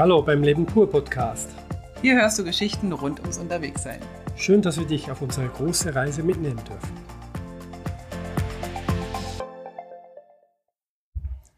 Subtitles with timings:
[0.00, 1.50] Hallo beim Leben pur Podcast.
[2.00, 4.00] Hier hörst du Geschichten rund ums Unterwegssein.
[4.34, 6.96] Schön, dass wir dich auf unsere große Reise mitnehmen dürfen.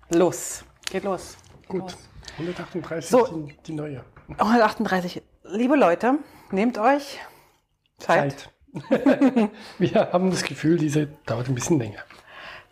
[0.09, 1.37] Los, geht los.
[1.68, 1.98] Gut, Los.
[2.39, 3.27] 138 So.
[3.29, 4.02] die, die neue
[4.39, 5.22] 138.
[5.45, 6.18] Liebe Leute,
[6.50, 7.20] nehmt euch
[7.98, 8.50] Zeit.
[8.80, 8.90] Zeit.
[9.79, 12.00] wir haben das Gefühl, diese dauert ein bisschen länger.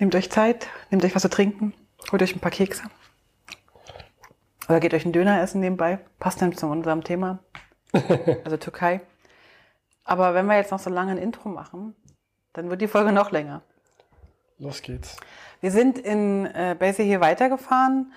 [0.01, 1.75] Nehmt euch Zeit, nehmt euch was zu trinken,
[2.11, 2.83] holt euch ein paar Kekse.
[4.71, 5.99] Oder geht euch einen Döner essen nebenbei.
[6.21, 7.41] Passt dann zu unserem Thema.
[8.45, 9.01] Also Türkei.
[10.05, 11.97] Aber wenn wir jetzt noch so lange ein Intro machen,
[12.53, 13.63] dann wird die Folge noch länger.
[14.59, 15.17] Los geht's.
[15.61, 18.13] Wir sind in äh, Basic hier weitergefahren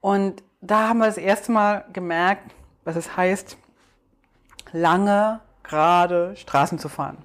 [0.00, 3.58] und da haben wir das erste Mal gemerkt, was es heißt,
[4.72, 7.18] lange, gerade Straßen zu fahren.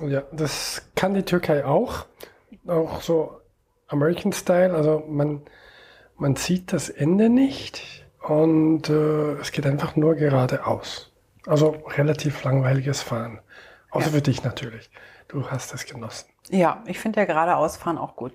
[0.00, 2.06] Ja, das kann die Türkei auch.
[2.66, 3.40] Auch so
[3.86, 4.74] American Style.
[4.74, 5.42] Also man,
[6.16, 11.12] man sieht das Ende nicht und äh, es geht einfach nur geradeaus.
[11.46, 13.40] Also relativ langweiliges Fahren.
[13.90, 14.12] Außer Ja.
[14.12, 14.90] für dich natürlich.
[15.28, 16.28] Du hast es genossen.
[16.50, 18.32] Ja, ich finde ja geradeausfahren auch gut.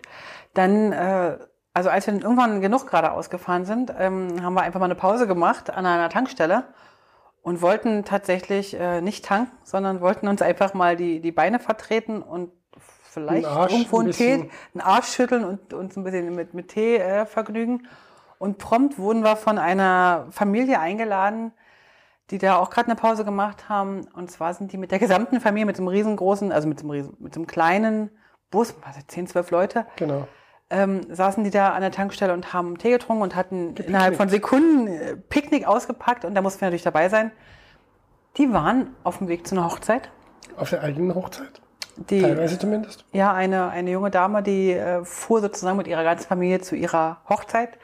[0.53, 1.37] Dann, äh,
[1.73, 5.27] also als wir irgendwann genug geradeaus gefahren sind, ähm, haben wir einfach mal eine Pause
[5.27, 6.65] gemacht an einer Tankstelle
[7.41, 12.21] und wollten tatsächlich äh, nicht tanken, sondern wollten uns einfach mal die, die Beine vertreten
[12.21, 16.33] und vielleicht Arsch irgendwo ein einen Tee, bisschen- einen Arsch schütteln und uns ein bisschen
[16.35, 17.87] mit, mit Tee äh, vergnügen.
[18.43, 21.53] Und prompt wurden wir von einer Familie eingeladen,
[22.29, 24.05] die da auch gerade eine Pause gemacht haben.
[24.15, 27.15] Und zwar sind die mit der gesamten Familie, mit dem riesengroßen, also mit dem, riesen,
[27.19, 28.09] mit dem kleinen
[28.51, 30.27] Bus, also 10, 12 Leute, Genau.
[30.69, 34.27] ähm, saßen die da an der Tankstelle und haben Tee getrunken und hatten innerhalb von
[34.27, 37.31] Sekunden äh, Picknick ausgepackt und da mussten wir natürlich dabei sein.
[38.35, 40.11] Die waren auf dem Weg zu einer Hochzeit.
[40.57, 41.61] Auf der eigenen Hochzeit.
[41.95, 43.05] Die, Teilweise zumindest.
[43.13, 47.21] ja, eine, eine junge Dame, die äh, fuhr sozusagen mit ihrer ganzen Familie zu ihrer
[47.29, 47.77] Hochzeit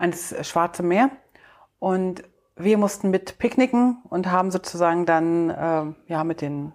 [0.00, 1.10] ans äh, Schwarze Meer.
[1.78, 2.24] Und
[2.56, 6.72] wir mussten mit picknicken und haben sozusagen dann ähm, ja mit den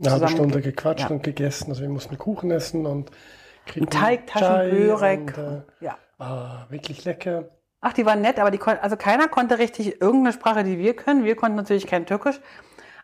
[0.00, 1.08] Eine halbe Stunde gequatscht ja.
[1.08, 1.70] und gegessen.
[1.70, 3.10] Also wir mussten Kuchen essen und
[3.66, 5.34] kriegten Teigtaschen, Chai Börek.
[5.36, 5.98] Und, äh, ja.
[6.18, 7.48] ah, wirklich lecker.
[7.80, 10.94] Ach, die waren nett, aber die kon also keiner konnte richtig irgendeine Sprache, die wir
[10.94, 11.24] können.
[11.24, 12.40] Wir konnten natürlich kein Türkisch.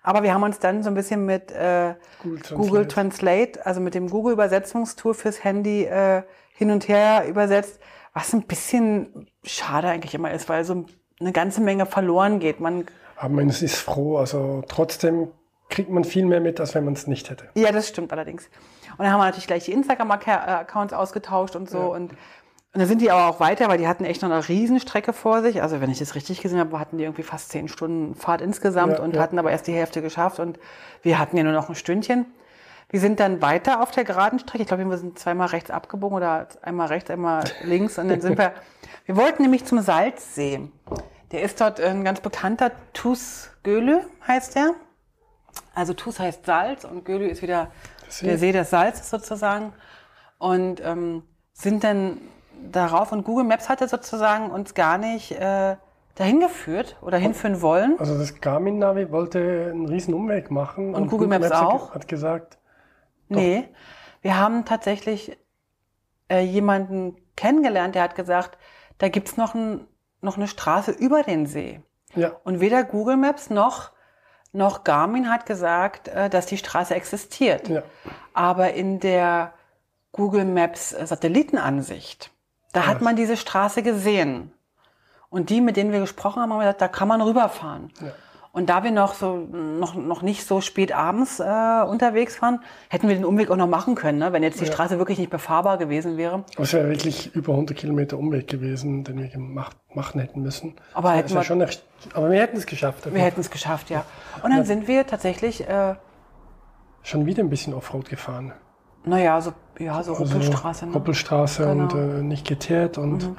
[0.02, 2.54] Aber wir haben uns dann so ein bisschen mit äh, Google Translate.
[2.54, 6.22] Google Translate, also mit dem Google Übersetzungstool fürs Handy äh,
[6.52, 7.80] hin und her übersetzt,
[8.14, 10.84] was ein bisschen schade eigentlich immer ist, weil so
[11.20, 12.60] eine ganze Menge verloren geht.
[12.60, 12.86] Man,
[13.16, 14.16] Aber man ist froh.
[14.18, 15.28] Also trotzdem
[15.68, 17.48] kriegt man viel mehr mit, als wenn man es nicht hätte.
[17.54, 18.48] ja, das stimmt allerdings.
[18.98, 21.84] Und dann haben wir natürlich gleich die Instagram-Accounts ausgetauscht und so Ja.
[21.86, 22.12] und
[22.72, 25.42] und dann sind die aber auch weiter, weil die hatten echt noch eine Riesenstrecke vor
[25.42, 25.60] sich.
[25.60, 28.98] Also wenn ich das richtig gesehen habe, hatten die irgendwie fast zehn Stunden Fahrt insgesamt
[28.98, 29.20] Ja, und ja.
[29.22, 30.56] hatten aber erst die Hälfte geschafft und
[31.02, 32.26] wir hatten ja nur noch ein Stündchen.
[32.90, 34.62] Wir sind dann weiter auf der geraden Strecke.
[34.62, 37.98] Ich glaube, wir sind zweimal rechts abgebogen oder einmal rechts, einmal links.
[37.98, 38.52] Und dann sind wir,
[39.06, 40.68] wir wollten nämlich zum Salzsee.
[41.30, 44.72] Der ist dort ein ganz bekannter Tus Gölü, heißt der.
[45.74, 47.68] Also Tus heißt Salz und Gölü ist wieder
[48.08, 48.26] See.
[48.26, 49.72] der See des Salzes sozusagen.
[50.38, 51.22] Und ähm,
[51.52, 52.18] sind dann
[52.72, 55.76] darauf und Google Maps hatte sozusagen uns gar nicht äh,
[56.16, 57.94] dahin geführt oder hinführen wollen.
[57.98, 60.94] Also das Garmin-Navi wollte einen riesen Umweg machen.
[60.94, 61.94] Und Google Maps hat- auch?
[61.94, 62.58] Hat gesagt,
[63.36, 63.68] Nee,
[64.22, 65.38] wir haben tatsächlich
[66.28, 68.58] äh, jemanden kennengelernt, der hat gesagt,
[68.98, 69.86] da gibt's noch, ein,
[70.20, 71.80] noch eine Straße über den See.
[72.14, 73.92] ja, Und weder Google Maps noch,
[74.52, 77.68] noch Garmin hat gesagt, äh, dass die Straße existiert.
[77.68, 77.82] ja.
[78.34, 79.52] Aber in der
[80.12, 82.30] Google Maps äh, Satellitenansicht,
[82.72, 83.02] da hat Was?
[83.02, 84.52] man diese Straße gesehen.
[85.28, 87.92] Und die, mit denen wir gesprochen haben, haben gesagt, da kann man rüberfahren.
[88.00, 88.12] Ja.
[88.52, 93.06] Und da wir noch so noch, noch nicht so spät abends äh, unterwegs waren, hätten
[93.08, 94.32] wir den Umweg auch noch machen können, ne?
[94.32, 94.72] wenn jetzt die Ja.
[94.72, 96.44] Straße wirklich nicht befahrbar gewesen wäre.
[96.56, 100.74] Aber es wäre wirklich über 100 Kilometer Umweg gewesen, den wir gemacht, machen hätten müssen.
[100.94, 101.64] Aber hätten wir- schon
[102.14, 103.12] aber wir hätten es geschafft.
[103.14, 104.04] Wir hätten es geschafft, ja.
[104.42, 105.94] Und dann sind wir tatsächlich, äh,
[107.02, 108.52] schon wieder ein bisschen Offroad gefahren.
[109.04, 110.86] naja, so, ja, so Ruppelstraße.
[110.86, 110.92] Ne?
[110.92, 111.82] Ruppelstraße Genau.
[111.84, 113.30] und äh, nicht geteert und,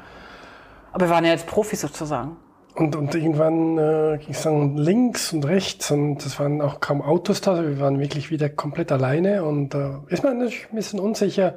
[0.94, 2.38] Aber wir waren ja jetzt Profis sozusagen.
[2.76, 7.02] Und, und irgendwann äh, ging es dann links und rechts und es waren auch kaum
[7.02, 7.52] Autos da.
[7.52, 11.56] Also wir waren wirklich wieder komplett alleine und äh, ist man natürlich ein bisschen unsicher,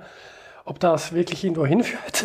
[0.64, 2.25] ob das wirklich irgendwo hinführt.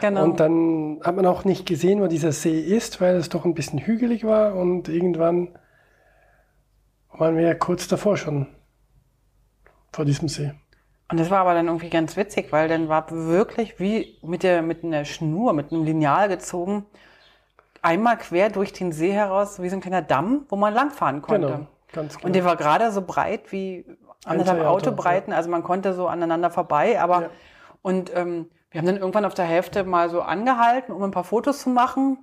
[0.00, 0.24] Genau.
[0.24, 3.54] Und dann hat man auch nicht gesehen, wo dieser See ist, weil es doch ein
[3.54, 5.48] bisschen hügelig war und irgendwann
[7.10, 8.46] waren wir ja kurz davor schon
[9.92, 10.52] vor diesem See.
[11.10, 14.60] Und das war aber dann irgendwie ganz witzig, weil dann war wirklich wie mit der
[14.62, 16.84] mit einer Schnur, mit einem Lineal gezogen,
[17.82, 21.46] einmal quer durch den See heraus, wie so ein kleiner Damm, wo man langfahren konnte.
[21.48, 22.26] Genau, ganz genau.
[22.26, 23.84] Und der war gerade so breit wie
[24.24, 27.28] anderthalb Autobreiten, also man konnte so aneinander vorbei, aber Ja.
[27.82, 31.24] und ähm, wir haben dann irgendwann auf der Hälfte mal so angehalten, um ein paar
[31.24, 32.18] Fotos zu machen.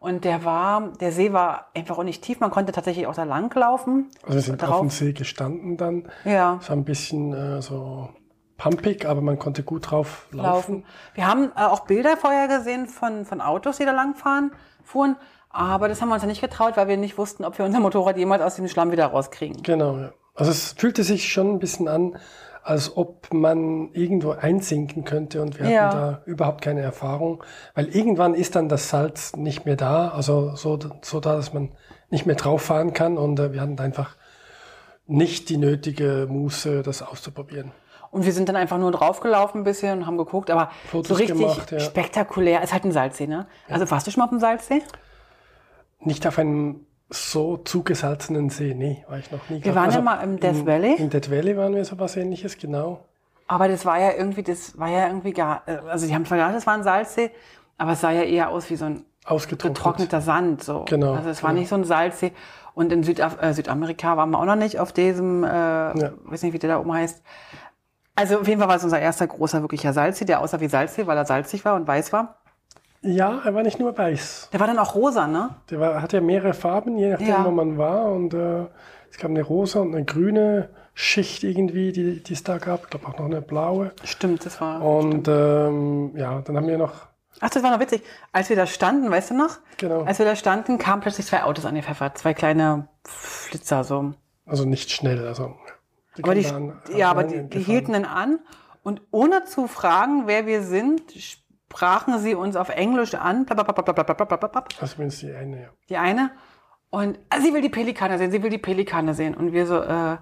[0.00, 2.40] Und der war, der See war einfach auch nicht tief.
[2.40, 4.10] Man konnte tatsächlich auch da lang laufen.
[4.24, 4.70] Also wir sind Drauf.
[4.72, 6.10] auf dem See gestanden dann.
[6.24, 6.58] Ja.
[6.60, 8.08] Es war ein bisschen äh, so
[8.58, 10.44] pumpig, aber man konnte gut drauf laufen.
[10.82, 10.84] laufen.
[11.14, 14.50] Wir haben äh, auch Bilder vorher gesehen von, von Autos, die da lang fahren,
[14.84, 15.16] fuhren.
[15.50, 17.80] Aber das haben wir uns ja nicht getraut, weil wir nicht wussten, ob wir unser
[17.80, 19.62] Motorrad jemals aus dem Schlamm wieder rauskriegen.
[19.62, 20.12] Genau, ja.
[20.34, 22.16] Also es fühlte sich schon ein bisschen an,
[22.64, 25.82] als ob man irgendwo einsinken könnte und wir Ja.
[25.82, 27.44] hatten da überhaupt keine Erfahrung,
[27.74, 31.70] weil irgendwann ist dann das Salz nicht mehr da, also so, so da, dass man
[32.10, 34.16] nicht mehr drauf fahren kann und äh, wir hatten einfach
[35.06, 37.72] nicht die nötige Muße, das auszuprobieren.
[38.14, 41.14] Und wir sind dann einfach nur draufgelaufen ein bisschen und haben geguckt, aber Fotos so
[41.14, 41.80] richtig gemacht, ja.
[41.80, 42.60] spektakulär.
[42.60, 43.48] Es ist halt ein Salzsee, ne?
[43.68, 44.82] Also warst du schon mal auf dem Salzsee?
[45.98, 49.64] Nicht auf einem so zugesalzenen See, nee, war ich noch nie.
[49.64, 50.94] Wir waren ja mal im Death Valley.
[50.94, 53.00] In Death Valley waren wir so was ähnliches, genau.
[53.48, 56.38] Aber das war ja irgendwie, das war ja irgendwie gar, äh, also die haben zwar
[56.38, 57.32] gesagt, es war ein Salzsee,
[57.78, 60.84] aber es sah ja eher aus wie so ein getrockneter Sand, so.
[60.86, 61.60] Genau, Also es war genau.
[61.60, 62.30] nicht so ein Salzsee.
[62.74, 66.52] Und in Südaf äh, Südamerika waren wir auch noch nicht auf diesem, äh, weiß nicht,
[66.52, 67.22] wie der da oben heißt.
[68.16, 71.06] Also auf jeden Fall war es unser erster großer wirklicher Salzsee, der aussah wie Salzsee,
[71.06, 72.36] weil er salzig war und weiß war.
[73.02, 74.48] Ja, er war nicht nur weiß.
[74.52, 75.50] Der war dann auch rosa, ne?
[75.70, 77.44] Der war, hat ja mehrere Farben, je nachdem, Ja.
[77.44, 78.06] wo man war.
[78.12, 78.66] Und äh,
[79.10, 82.84] es gab eine rosa und eine grüne Schicht irgendwie, die, die es da gab.
[82.84, 83.90] Ich glaube auch noch eine blaue.
[84.04, 84.80] Stimmt, das war.
[84.80, 86.92] Und ähm, ja, dann haben wir noch,
[87.40, 88.02] Ach, das war noch witzig.
[88.32, 89.58] Als wir da standen, weißt du noch?
[89.76, 90.02] Genau.
[90.04, 92.16] Als wir da standen, kamen plötzlich zwei Autos angepfeffert.
[92.16, 94.12] Zwei kleine Flitzer, so.
[94.46, 95.56] also nicht schnell, also.
[96.22, 98.38] Aber die, kamen da an- ja, aber die, die hielten dann an
[98.82, 103.46] und ohne zu fragen, wer wir sind, sprachen sie uns auf Englisch an.
[104.80, 105.68] Also zumindest die eine, ja.
[105.88, 106.30] Die eine.
[106.90, 109.34] Und ah, sie will die Pelikane sehen, sie will die Pelikane sehen.
[109.34, 110.18] Und wir so, äh,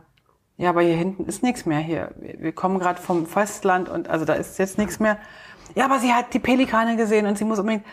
[0.56, 2.12] ja, aber hier hinten ist nichts mehr hier.
[2.18, 5.18] Wir, wir kommen gerade vom Festland und also da ist jetzt nichts mehr.
[5.74, 7.84] Ja, aber sie hat die Pelikane gesehen und sie muss unbedingt.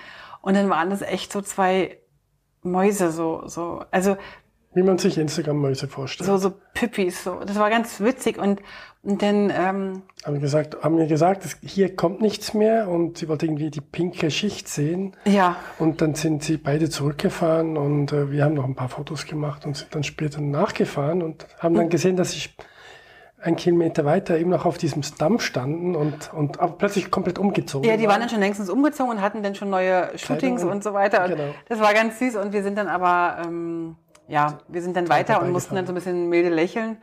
[0.41, 1.99] Und dann waren das echt so zwei
[2.61, 4.15] Mäuse, so, so, also
[4.73, 6.27] Wie man sich Instagram-Mäuse vorstellt.
[6.27, 7.39] so, so Püppis, so.
[7.43, 8.61] Das war ganz witzig und,
[9.01, 13.17] und dann, ähm, Haben, wir gesagt, haben mir gesagt, es, hier kommt nichts mehr und
[13.17, 15.15] sie wollte irgendwie die pinke Schicht sehen.
[15.25, 19.25] ja, Und dann sind sie beide zurückgefahren und äh, wir haben noch ein paar Fotos
[19.25, 22.49] gemacht und sind dann später nachgefahren und haben dann gesehen, dass sie
[23.41, 27.89] ein Kilometer weiter eben noch auf diesem Damm standen und, und aber plötzlich komplett umgezogen.
[27.89, 30.83] Ja, die waren dann schon längstens umgezogen und hatten dann schon neue Shootings und- und
[30.83, 31.23] so weiter.
[31.23, 31.55] Und genau.
[31.69, 33.95] Das war ganz süß und wir sind dann aber, ähm,
[34.29, 36.97] ja, wir sind dann weiter und mussten dann so ein bisschen milde lächeln.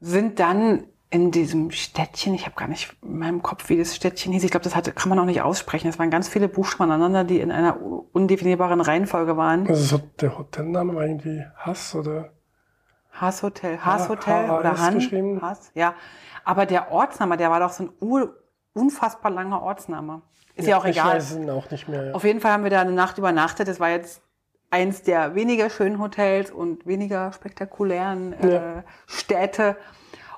[0.00, 4.32] Sind dann in diesem Städtchen, ich habe gar nicht in meinem Kopf, wie das Städtchen
[4.32, 4.44] hieß.
[4.44, 5.88] Ich glaube, das hatte, kann man auch nicht aussprechen.
[5.88, 7.78] Es waren ganz viele Buchstaben aneinander, die in einer
[8.12, 9.66] undefinierbaren Reihenfolge waren.
[9.66, 12.32] Also so, der Hotelname war irgendwie Hass oder
[13.12, 14.94] Haas Hotel, Haas Hotel oder Han.
[14.94, 15.42] geschrieben.
[15.42, 15.94] Haas, ja.
[16.44, 18.28] Aber der Ortsname, der war doch so ein
[18.72, 20.22] unfassbar langer Ortsname.
[20.54, 21.16] Ist ja, auch ich egal.
[21.16, 22.14] weiß ihn auch nicht mehr.
[22.14, 23.68] Auf jeden Fall haben wir da eine Nacht übernachtet.
[23.68, 24.22] Das war jetzt
[24.72, 28.84] eins der weniger schönen Hotels und weniger spektakulären äh, Ja.
[29.06, 29.76] Städte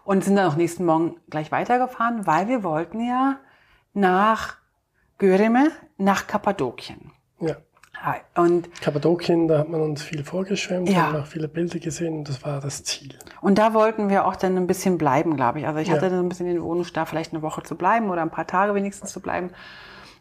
[0.05, 3.37] und sind dann auch nächsten Morgen gleich weitergefahren, weil wir wollten ja
[3.95, 4.57] nach
[5.19, 7.13] Göreme, nach Kappadokien.
[7.41, 7.57] ja.
[8.37, 11.07] Und, Kappadokien, da hat man uns viel vorgeschwemmt, Ja.
[11.13, 13.17] haben auch viele Bilder gesehen und das war das Ziel.
[13.41, 15.67] und da wollten wir auch dann ein bisschen bleiben, glaube ich.
[15.67, 15.95] Also ich Ja.
[15.95, 18.47] hatte dann ein bisschen den Wunsch, da vielleicht eine Woche zu bleiben oder ein paar
[18.47, 19.53] Tage wenigstens zu bleiben.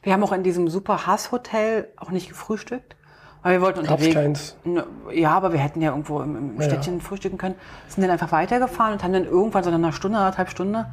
[0.02, 2.96] Wir haben auch in diesem super Hass-Hotel auch nicht gefrühstückt,
[3.44, 4.56] weil wir wollten unterwegs...
[4.64, 6.64] Ne, Ja, aber wir hätten ja irgendwo im, im Ja.
[6.64, 7.56] Städtchen frühstücken können.
[7.88, 10.88] Sind dann einfach weitergefahren und haben dann irgendwann so nach einer Stunde, anderthalb Stunde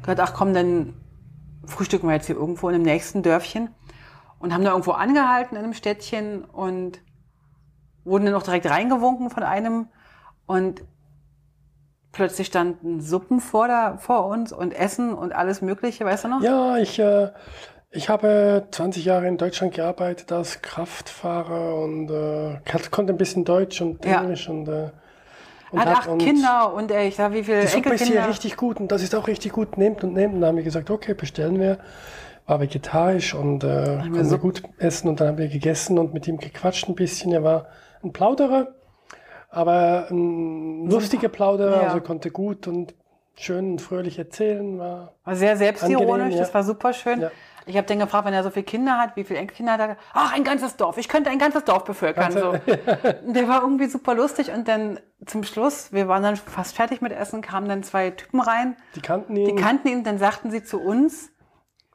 [0.00, 0.94] gesagt, ach komm, dann
[1.66, 3.70] frühstücken wir jetzt hier irgendwo in dem nächsten Dörfchen.
[4.38, 7.00] Und haben da irgendwo angehalten in einem Städtchen und
[8.04, 9.88] wurden dann auch direkt reingewunken von einem.
[10.46, 10.84] Und
[12.12, 16.42] plötzlich standen Suppen vor, der, vor uns und Essen und alles Mögliche, weißt du noch?
[16.42, 17.30] Ja, ich, äh,
[17.96, 22.58] ich habe 20 Jahre in Deutschland gearbeitet als Kraftfahrer und äh,
[22.90, 24.20] konnte ein bisschen Deutsch und Ja.
[24.22, 24.90] Englisch und, äh,
[25.72, 28.26] und Hat acht und Kinder und äh, ich sag, wie viele Die Suppe ist hier
[28.28, 29.76] richtig gut und das ist auch richtig gut.
[29.78, 30.34] Nehmt und nehmt.
[30.34, 31.78] Und dann haben wir gesagt, okay, bestellen wir.
[32.46, 36.14] War vegetarisch und äh, konnten wir so- gut essen und dann haben wir gegessen und
[36.14, 37.32] mit ihm gequatscht ein bisschen.
[37.32, 37.66] Er war
[38.04, 38.68] ein Plauderer,
[39.50, 41.88] aber ein lustiger Plauderer, Ja.
[41.88, 42.94] also konnte gut und
[43.34, 44.78] schön und fröhlich erzählen.
[44.78, 46.40] War War sehr selbstironisch, ja.
[46.40, 47.22] das war super schön.
[47.22, 47.30] Ja.
[47.68, 49.96] Ich habe dann gefragt, wenn er so viele Kinder hat, wie viele Enkelkinder hat er?
[50.14, 50.98] Ach, ein ganzes Dorf.
[50.98, 52.30] Ich könnte ein ganzes Dorf bevölkern.
[52.32, 52.50] So.
[52.50, 52.60] Und
[53.34, 57.12] Der war irgendwie super lustig und dann zum Schluss, wir waren dann fast fertig mit
[57.12, 59.46] Essen, kamen dann zwei Typen rein, die kannten ihn.
[59.56, 61.30] die kannten ihn, dann sagten sie zu uns,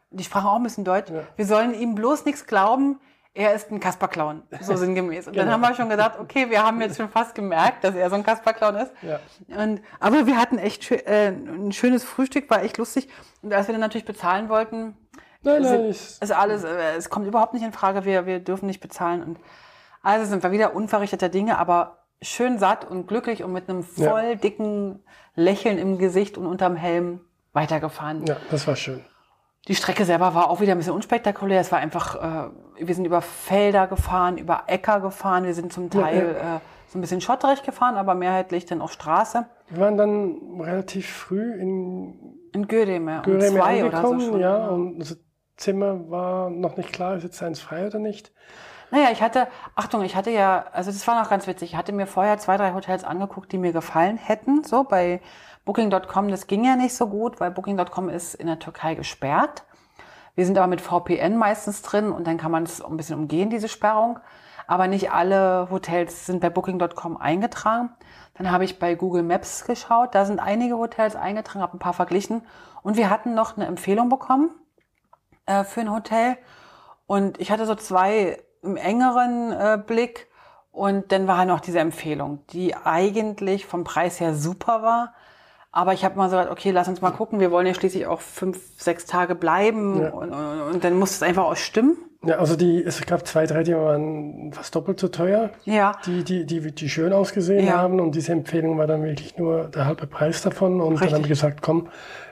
[0.10, 3.00] die sprachen auch ein bisschen Deutsch, wir sollen ihm bloß nichts glauben,
[3.34, 5.28] er ist ein Kasperclown, so sinngemäß.
[5.28, 5.54] Und dann Genau.
[5.54, 8.24] haben wir schon gedacht, okay, wir haben jetzt schon fast gemerkt, dass er so ein
[8.24, 8.92] Kasperclown ist.
[9.04, 9.20] Ja.
[9.58, 13.08] Und, aber wir hatten echt äh, ein schönes Frühstück, war echt lustig.
[13.42, 14.98] Und als wir dann natürlich bezahlen wollten,
[15.44, 18.66] nein, nein, ist, ist alles, äh, es kommt überhaupt nicht in Frage, wir, wir dürfen
[18.68, 19.24] nicht bezahlen.
[19.24, 19.38] Und,
[20.04, 24.10] Also sind wir wieder unverrichteter Dinge, aber schön satt und glücklich und mit einem Ja.
[24.12, 25.04] voll dicken
[25.36, 27.22] Lächeln im Gesicht und unterm Helm
[27.54, 28.26] weitergefahren.
[28.26, 29.02] Ja, das war schön.
[29.68, 31.62] Die Strecke selber war auch wieder ein bisschen unspektakulär.
[31.62, 32.50] Es war einfach, äh,
[32.84, 36.98] wir sind über Felder gefahren, über Äcker gefahren, wir sind zum Ja, Teil Äh, so
[36.98, 39.46] ein bisschen schotterig gefahren, aber mehrheitlich dann auf Straße.
[39.70, 44.40] Wir waren dann relativ früh in In Gödeme, um Göreme zwei oder so schon.
[44.42, 45.18] ja, und
[45.62, 48.32] Zimmer war noch nicht klar, ist jetzt eins frei oder nicht.
[48.90, 51.94] Naja, ich hatte, Achtung, ich hatte ja, also das war noch ganz witzig, ich hatte
[51.94, 55.22] mir vorher zwei, drei Hotels angeguckt, die mir gefallen hätten, so bei
[55.64, 59.64] Booking.com, das ging ja nicht so gut, weil Booking.com ist in der Türkei gesperrt.
[60.36, 63.50] Wir sind aber mit VPN meistens drin und dann kann man es ein bisschen umgehen,
[63.50, 64.20] diese Sperrung.
[64.68, 67.90] Aber nicht alle Hotels sind bei Booking.com eingetragen.
[68.36, 71.94] Dann habe ich bei Google Maps geschaut, da sind einige Hotels eingetragen, habe ein paar
[71.94, 72.44] verglichen
[72.82, 74.50] und wir hatten noch eine Empfehlung bekommen
[75.46, 76.38] äh, für ein Hotel.
[77.08, 80.28] Und ich hatte so zwei im engeren äh, Blick.
[80.72, 85.14] Und dann war noch diese Empfehlung, die eigentlich vom Preis her super war.
[85.74, 87.40] Aber ich habe mal so gesagt, okay, lass uns mal gucken.
[87.40, 90.02] Wir wollen ja schließlich auch fünf, sechs Tage bleiben.
[90.02, 90.10] Ja.
[90.12, 91.98] Und, und, und dann muss es einfach auch stimmen.
[92.24, 95.94] Ja, also die, es gab zwei, drei, die waren fast doppelt so teuer, Ja.
[96.06, 97.78] die, die, die, die schön ausgesehen Ja.
[97.78, 98.00] haben.
[98.00, 100.80] Und diese Empfehlung war dann wirklich nur der halbe Preis davon.
[100.82, 101.14] Und dann Richtig.
[101.14, 101.88] haben wir gesagt, komm,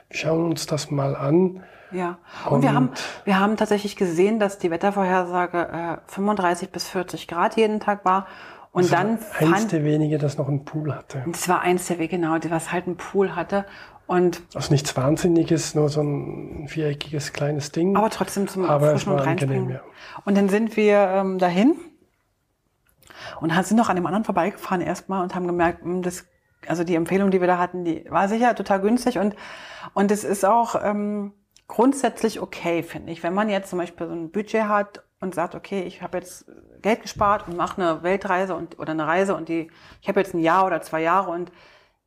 [0.08, 1.62] wir schauen uns das mal an.
[1.92, 2.18] Ja,
[2.48, 2.90] und, wir, Und- haben,
[3.24, 5.68] wir haben tatsächlich gesehen, dass die Wettervorhersage
[6.06, 8.26] äh, 35 bis 40 Grad jeden Tag war.
[8.72, 11.24] Und Das war dann eins fand, der wenige, das noch einen Pool hatte.
[11.26, 13.64] das war eins der Wege, genau, die- was halt einen Pool hatte.
[14.06, 17.96] Und Also nichts Wahnsinniges, nur so ein viereckiges kleines Ding.
[17.96, 19.70] aber trotzdem zum Aber es Auffrischen und war Reinspringen.
[19.70, 19.80] ja.
[20.24, 21.74] Und dann sind wir ähm, dahin
[23.40, 26.26] und sind noch an dem anderen vorbeigefahren erstmal und haben gemerkt, mh, das,
[26.66, 29.34] also die Empfehlung, die wir da hatten, die war sicher total günstig und
[29.94, 31.32] und es ist auch ähm,
[31.70, 35.54] grundsätzlich okay, finde ich, wenn man jetzt zum Beispiel so ein Budget hat und sagt,
[35.54, 36.44] okay, ich habe jetzt
[36.82, 39.70] Geld gespart und mache eine Weltreise und oder eine Reise und die,
[40.02, 41.52] ich habe jetzt ein Jahr oder zwei Jahre und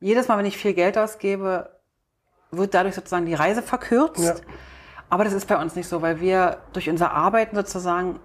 [0.02, 1.70] jedes Mal, wenn ich viel Geld ausgebe,
[2.52, 4.22] wird dadurch sozusagen die Reise verkürzt.
[4.24, 4.36] Ja.
[5.10, 8.20] Aber das ist bei uns nicht so, weil wir durch unser Arbeiten sozusagen,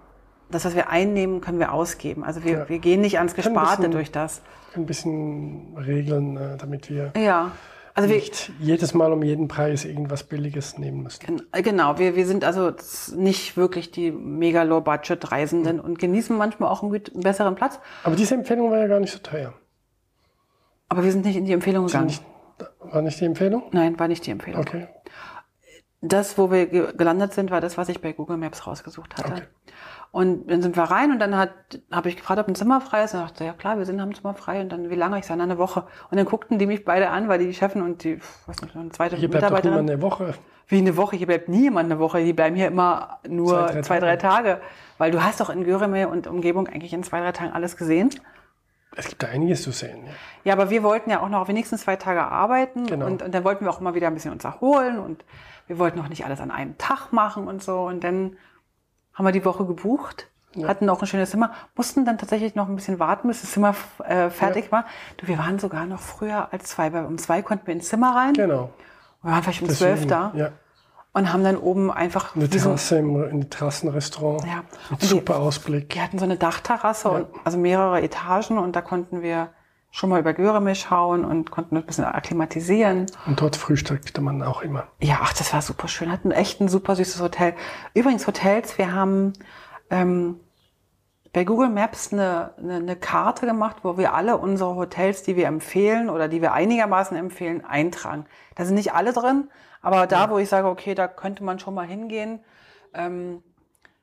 [0.51, 2.23] das, was wir einnehmen, können wir ausgeben.
[2.23, 2.69] Also wir, Ja.
[2.69, 4.41] wir gehen nicht ans Gesparte bisschen- durch das.
[4.75, 7.51] Ein bisschen regeln, äh, damit wir Ja.
[7.99, 11.25] Also wir, nicht jedes Mal um jeden Preis irgendwas Billiges nehmen müssen.
[11.25, 12.71] Gen- Genau, wir, wir sind also
[13.15, 17.79] nicht wirklich die mega Low-Budget-Reisenden und genießen manchmal auch einen, besseren Platz.
[18.03, 19.53] Aber diese Empfehlung war ja gar nicht so teuer.
[20.87, 22.07] Aber wir sind nicht in die Empfehlung gegangen.
[22.07, 22.23] nicht,
[22.79, 23.63] war nicht die Empfehlung?
[23.71, 24.61] Nein, war nicht die Empfehlung.
[24.61, 24.87] Okay.
[26.01, 29.31] Das, wo wir ge gelandet sind, war das, was ich bei Google Maps rausgesucht hatte.
[29.33, 29.41] Okay.
[30.11, 31.51] Und dann sind wir rein und dann hat,
[31.91, 33.13] habe ich gefragt, ob ein Zimmer frei ist.
[33.13, 34.61] Und dachte, ja klar, wir sind haben ein Zimmer frei.
[34.61, 35.19] Und dann, wie lange?
[35.19, 35.83] Ich sage, eine Woche.
[36.09, 38.89] Und dann guckten die mich beide an, weil die Chefin und die, weiß nicht, eine
[38.89, 39.79] zweite Hier bleibt doch Mitarbeiterin.
[39.79, 40.33] immer eine Woche.
[40.67, 43.81] Wie eine Woche, hier bleibt nie jemand eine Woche, die bleiben hier immer nur Zwei,
[43.81, 44.61] zwei, drei drei, Tage.
[44.97, 48.09] Weil du hast doch in Göreme und Umgebung eigentlich in zwei, drei Tagen alles gesehen.
[48.95, 50.05] Es gibt da einiges zu sehen.
[50.05, 50.11] Ja.
[50.45, 53.05] Ja, aber wir wollten ja auch noch wenigstens zwei Tage arbeiten Genau.
[53.05, 55.23] und, und dann wollten wir auch immer wieder ein bisschen uns erholen und
[55.67, 57.81] wir wollten auch nicht alles an einem Tag machen und so.
[57.81, 58.37] Und dann
[59.19, 60.27] haben wir die Woche gebucht,
[60.65, 63.75] hatten auch ein schönes Zimmer, mussten dann tatsächlich noch ein bisschen warten, bis das Zimmer
[64.07, 64.85] äh, fertig war.
[65.17, 68.15] Du, wir waren sogar noch früher als zwei, weil um zwei konnten wir ins Zimmer
[68.15, 68.33] rein.
[68.33, 68.71] Genau.
[69.21, 70.49] Wir waren vielleicht um zwölf Deswegen, da Ja.
[71.13, 74.43] und haben dann oben einfach Eine Terrasse im, in Terrassenrestaurant.
[74.45, 74.55] Ja.
[74.89, 75.93] Mit Und die- super Ausblick.
[75.93, 79.49] Wir hatten so eine Dachterrasse, und, also mehrere Etagen und da konnten wir
[79.91, 83.07] schon mal über Göreme schauen und konnten uns ein bisschen akklimatisieren.
[83.25, 84.87] Und dort frühstückte man auch immer.
[85.01, 86.11] Ja, ach, das war super schön.
[86.11, 87.55] Hatten echt ein super süßes Hotel.
[87.93, 89.33] Übrigens Hotels, wir haben
[89.89, 90.39] ähm,
[91.33, 95.47] bei Google Maps eine, eine, eine Karte gemacht, wo wir alle unsere Hotels, die wir
[95.47, 98.25] empfehlen oder die wir einigermaßen empfehlen, eintragen.
[98.55, 99.49] Da sind nicht alle drin,
[99.81, 102.41] aber da, wo ich sage, okay, da könnte man schon mal hingehen.
[102.93, 103.43] Ähm,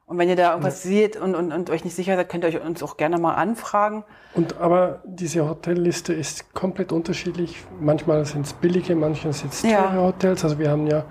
[0.07, 2.49] und wenn ihr da irgendwas seht und, und, und euch nicht sicher seid, könnt ihr
[2.49, 4.05] euch uns auch gerne mal anfragen.
[4.35, 7.65] Und aber diese Hotelliste ist komplett unterschiedlich.
[7.81, 9.83] Manchmal sind es billige, manchmal sind es Ja.
[9.83, 10.45] teure Hotels.
[10.45, 11.05] Also wir haben ja,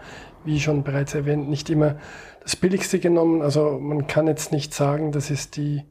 [0.45, 1.97] wie schon bereits erwähnt, nicht immer
[2.41, 3.41] das billigste genommen.
[3.41, 5.83] Also man kann jetzt nicht sagen, das ist die,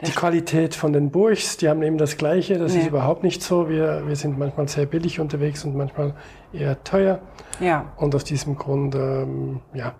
[0.00, 1.58] die Qualität von den Burgs.
[1.58, 2.56] Die haben eben das Gleiche.
[2.58, 2.80] Das Nee.
[2.80, 3.68] ist überhaupt nicht so.
[3.68, 6.14] Wir, wir sind manchmal sehr billig unterwegs und manchmal
[6.54, 7.20] eher teuer.
[7.60, 7.92] Ja.
[7.98, 9.96] Und aus diesem Grund, ähm, ja,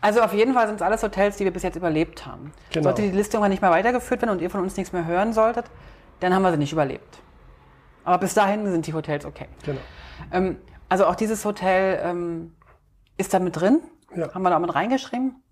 [0.00, 2.52] Also auf jeden Fall sind es alles Hotels, die wir bis jetzt überlebt haben.
[2.70, 2.84] Genau.
[2.84, 5.32] Sollte die Listung mal nicht mehr weitergeführt werden und ihr von uns nichts mehr hören
[5.32, 5.66] solltet,
[6.20, 7.18] dann haben wir sie nicht überlebt.
[8.04, 9.46] Aber bis dahin sind die Hotels okay.
[9.64, 9.80] genau.
[10.32, 10.56] Ähm,
[10.88, 12.54] also auch dieses Hotel ähm,
[13.16, 13.80] ist da mit drin,
[14.14, 14.32] Ja.
[14.32, 15.42] haben wir da mit reingeschrieben.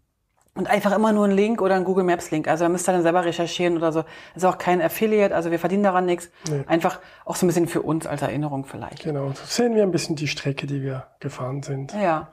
[0.55, 2.49] Und einfach immer nur ein Link oder ein Google Maps Link.
[2.49, 4.05] Also da müsst ihr dann selber recherchieren oder so.
[4.35, 6.31] Ist auch kein Affiliate, also wir verdienen daran nichts.
[6.51, 6.65] Nee.
[6.67, 9.03] Einfach auch so ein bisschen für uns als Erinnerung vielleicht.
[9.05, 9.33] Genau.
[9.33, 11.93] So sehen wir ein bisschen die Strecke, die wir gefahren sind.
[11.93, 12.29] Ja.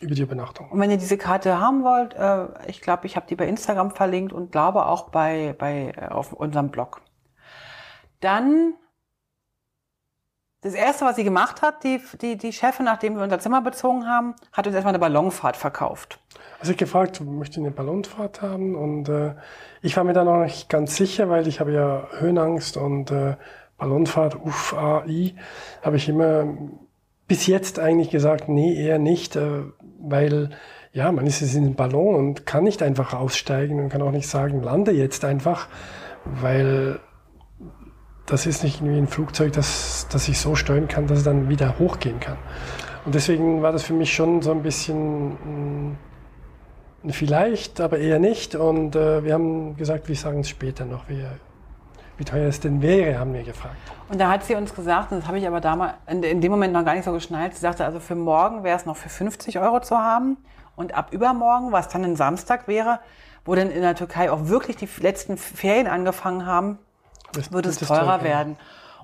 [0.00, 0.70] Über die Übernachtung.
[0.70, 3.90] Und wenn ihr diese Karte haben wollt, äh, ich glaube, ich habe die bei Instagram
[3.90, 7.00] verlinkt und glaube auch bei, bei äh, auf unserem Blog.
[8.20, 8.74] Dann
[10.62, 14.06] das erste, was sie gemacht hat, die, die, die Chefin, nachdem wir unser Zimmer bezogen
[14.06, 16.18] haben, hat uns erstmal eine Ballonfahrt verkauft.
[16.58, 18.74] Also ich gefragt, möchte ich eine Ballonfahrt haben?
[18.74, 19.34] Und äh,
[19.82, 23.36] ich war mir da noch nicht ganz sicher, weil ich habe ja Höhenangst und äh,
[23.78, 25.34] Ballonfahrt, uff, AI,
[25.82, 26.46] habe ich immer
[27.28, 29.62] bis jetzt eigentlich gesagt, nee, eher nicht, äh,
[30.00, 30.50] weil
[30.92, 34.12] ja, man ist jetzt in den Ballon und kann nicht einfach aussteigen und kann auch
[34.12, 35.68] nicht sagen, lande jetzt einfach,
[36.24, 37.00] weil
[38.24, 41.48] das ist nicht irgendwie ein Flugzeug, das, das ich so steuern kann, dass es dann
[41.48, 42.38] wieder hochgehen kann.
[43.04, 45.36] Und deswegen war das für mich schon so ein bisschen mh,
[47.02, 48.54] hm, vielleicht, aber eher nicht.
[48.56, 51.24] Und äh, wir haben gesagt, wir sagen es später noch, wie,
[52.18, 53.76] wie teuer es denn wäre, haben wir gefragt.
[54.08, 56.72] Und da hat sie uns gesagt, und das habe ich aber damals in, dem Moment
[56.72, 59.58] noch gar nicht so geschnallt, sie sagte, also für morgen wäre es noch für 50
[59.58, 60.36] Euro zu haben.
[60.76, 63.00] Und ab übermorgen, was dann ein Samstag wäre,
[63.44, 66.78] wo dann in der Türkei auch wirklich die letzten Ferien angefangen haben,
[67.32, 68.56] das, wird es teurer werden.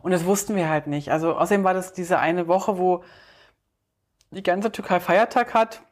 [0.03, 1.11] Und das wussten wir halt nicht.
[1.11, 3.05] Also außerdem war das diese eine Woche, wo
[4.31, 5.83] die ganze Türkei Feiertag hat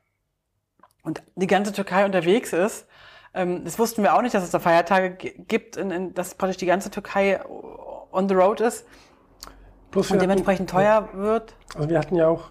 [1.03, 2.87] und die ganze Türkei unterwegs ist.
[3.33, 6.57] Ähm, das wussten wir auch nicht, dass es da Feiertage gibt, in, in, dass praktisch
[6.57, 7.41] die ganze Türkei
[8.13, 8.85] on the road ist
[9.91, 11.55] Plus und dementsprechend hatten, teuer wird.
[11.75, 12.51] Also wir hatten ja auch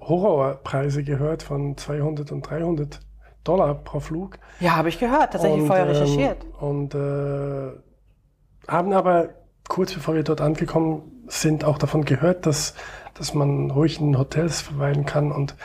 [0.00, 3.00] Horrorpreise gehört von 200 und 300
[3.42, 4.38] Dollar pro Flug.
[4.60, 6.44] Ja, habe ich gehört, tatsächlich und, vorher recherchiert.
[6.44, 7.72] Ähm, und äh,
[8.66, 9.30] haben aber
[9.68, 12.74] kurz bevor wir dort angekommen sind, auch davon gehört, dass,
[13.14, 15.56] dass man ruhig in Hotels verweilen kann und,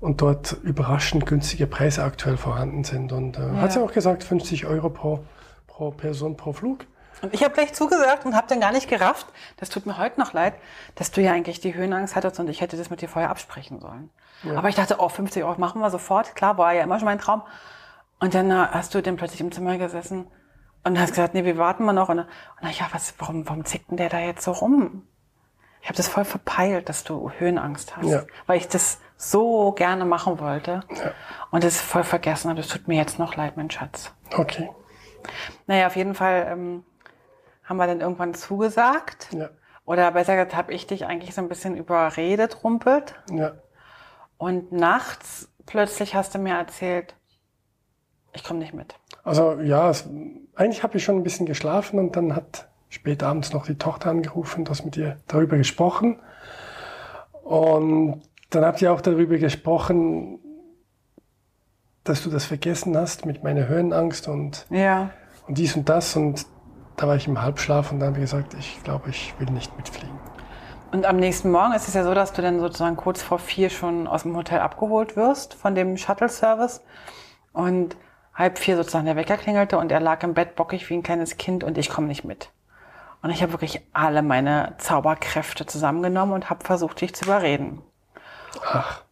[0.00, 3.12] und dort überraschend günstige Preise aktuell vorhanden sind.
[3.12, 3.60] Und äh, ja.
[3.60, 5.24] hat sie auch gesagt, 50 Euro pro,
[5.66, 6.86] pro Person pro Flug.
[7.20, 9.26] Und ich habe gleich zugesagt und habe dann gar nicht gerafft,
[9.56, 10.54] das tut mir heute noch leid,
[10.94, 13.80] dass du ja eigentlich die Höhenangst hattest und ich hätte das mit dir vorher absprechen
[13.80, 14.10] sollen.
[14.44, 14.56] Ja.
[14.56, 16.36] Aber ich dachte, oh, 50 Euro machen wir sofort.
[16.36, 17.42] Klar, war ja immer schon mein Traum.
[18.20, 20.26] Und dann äh, hast du dann plötzlich im Zimmer gesessen
[20.84, 22.08] und hast gesagt, nee, wir warten mal noch.
[22.08, 22.28] Und, und
[22.60, 25.02] dann, ja, was, warum, warum zickt denn der da jetzt so rum?
[25.80, 28.22] Ich habe das voll verpeilt, dass du Höhenangst hast, ja.
[28.46, 31.12] weil ich das so gerne machen wollte ja.
[31.50, 32.60] und es voll vergessen habe.
[32.60, 34.12] Das tut mir jetzt noch leid, mein Schatz.
[34.34, 34.70] Okay.
[35.66, 36.84] Naja, auf jeden Fall ähm,
[37.64, 39.28] haben wir dann irgendwann zugesagt.
[39.32, 39.50] Ja.
[39.84, 43.14] Oder besser gesagt, habe ich dich eigentlich so ein bisschen überredet, rumpelt.
[43.30, 43.54] Ja.
[44.36, 47.16] Und nachts plötzlich hast du mir erzählt,
[48.32, 48.94] ich komme nicht mit.
[49.24, 50.08] Also ja, es,
[50.54, 54.10] eigentlich habe ich schon ein bisschen geschlafen und dann hat spät abends noch die Tochter
[54.10, 56.20] angerufen, das mit ihr darüber gesprochen.
[57.42, 60.38] Und dann habt ihr auch darüber gesprochen,
[62.04, 65.10] dass du das vergessen hast mit meiner Höhenangst und, ja.
[65.46, 66.16] und dies und das.
[66.16, 66.46] Und
[66.96, 69.76] da war ich im Halbschlaf und dann habe ich gesagt, ich glaube, ich will nicht
[69.76, 70.18] mitfliegen.
[70.90, 73.68] Und am nächsten Morgen ist es ja so, dass du dann sozusagen kurz vor vier
[73.68, 76.82] schon aus dem Hotel abgeholt wirst von dem Shuttle-Service.
[77.52, 77.96] Und
[78.34, 81.36] halb vier sozusagen der Wecker klingelte und er lag im Bett bockig wie ein kleines
[81.36, 82.50] Kind und ich komme nicht mit.
[83.20, 87.82] Und ich habe wirklich alle meine Zauberkräfte zusammengenommen und habe versucht, dich zu überreden.
[88.64, 89.02] Ach.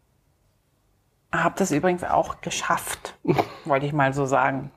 [1.32, 3.18] Hab das übrigens auch geschafft,
[3.64, 4.70] wollte ich mal so sagen.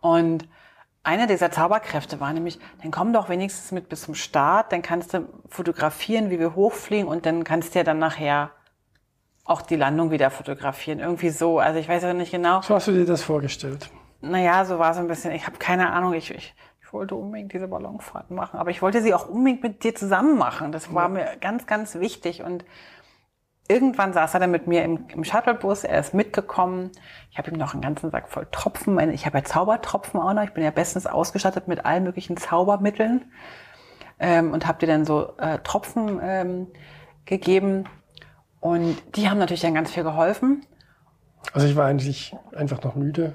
[0.00, 0.48] Und
[1.02, 5.14] eine dieser Zauberkräfte war nämlich, dann komm doch wenigstens mit bis zum Start, dann kannst
[5.14, 8.50] du fotografieren, wie wir hochfliegen und dann kannst du ja dann nachher
[9.48, 11.00] auch die Landung wieder fotografieren.
[11.00, 11.58] Irgendwie so.
[11.58, 12.60] Also ich weiß ja nicht genau.
[12.60, 13.90] So hast du dir das vorgestellt?
[14.20, 15.32] Naja, so war es ein bisschen.
[15.32, 16.12] Ich habe keine Ahnung.
[16.12, 18.58] Ich, ich, ich wollte unbedingt diese Ballonfahrt machen.
[18.58, 20.72] Aber ich wollte sie auch unbedingt mit dir zusammen machen.
[20.72, 21.08] Das war ja.
[21.08, 22.42] mir ganz, ganz wichtig.
[22.42, 22.66] Und
[23.68, 25.84] irgendwann saß er dann mit mir im, im Shuttlebus.
[25.84, 26.90] Er ist mitgekommen.
[27.30, 28.98] Ich habe ihm noch einen ganzen Sack voll Tropfen.
[29.10, 30.42] Ich habe ja Zaubertropfen auch noch.
[30.42, 33.24] Ich bin ja bestens ausgestattet mit allen möglichen Zaubermitteln.
[34.18, 36.66] Ähm, und habe dir dann so äh, Tropfen ähm,
[37.24, 37.84] gegeben
[38.60, 40.66] und die haben natürlich dann ganz viel geholfen.
[41.52, 43.34] Also ich war eigentlich einfach noch müde.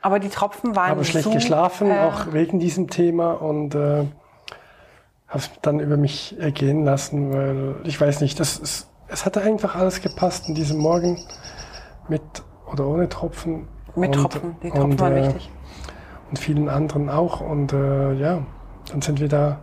[0.00, 0.90] Aber die Tropfen waren.
[0.90, 4.06] Habe schlecht so, geschlafen, äh, auch wegen diesem Thema und äh,
[5.28, 9.40] habe es dann über mich ergehen lassen, weil ich weiß nicht, das ist, es hatte
[9.40, 11.18] einfach alles gepasst in diesem Morgen
[12.08, 12.22] mit
[12.70, 13.68] oder ohne Tropfen.
[13.94, 15.50] Mit und, Tropfen, die Tropfen und, waren äh, wichtig.
[16.30, 17.40] Und vielen anderen auch.
[17.40, 18.44] Und äh, ja,
[18.90, 19.60] dann sind wir da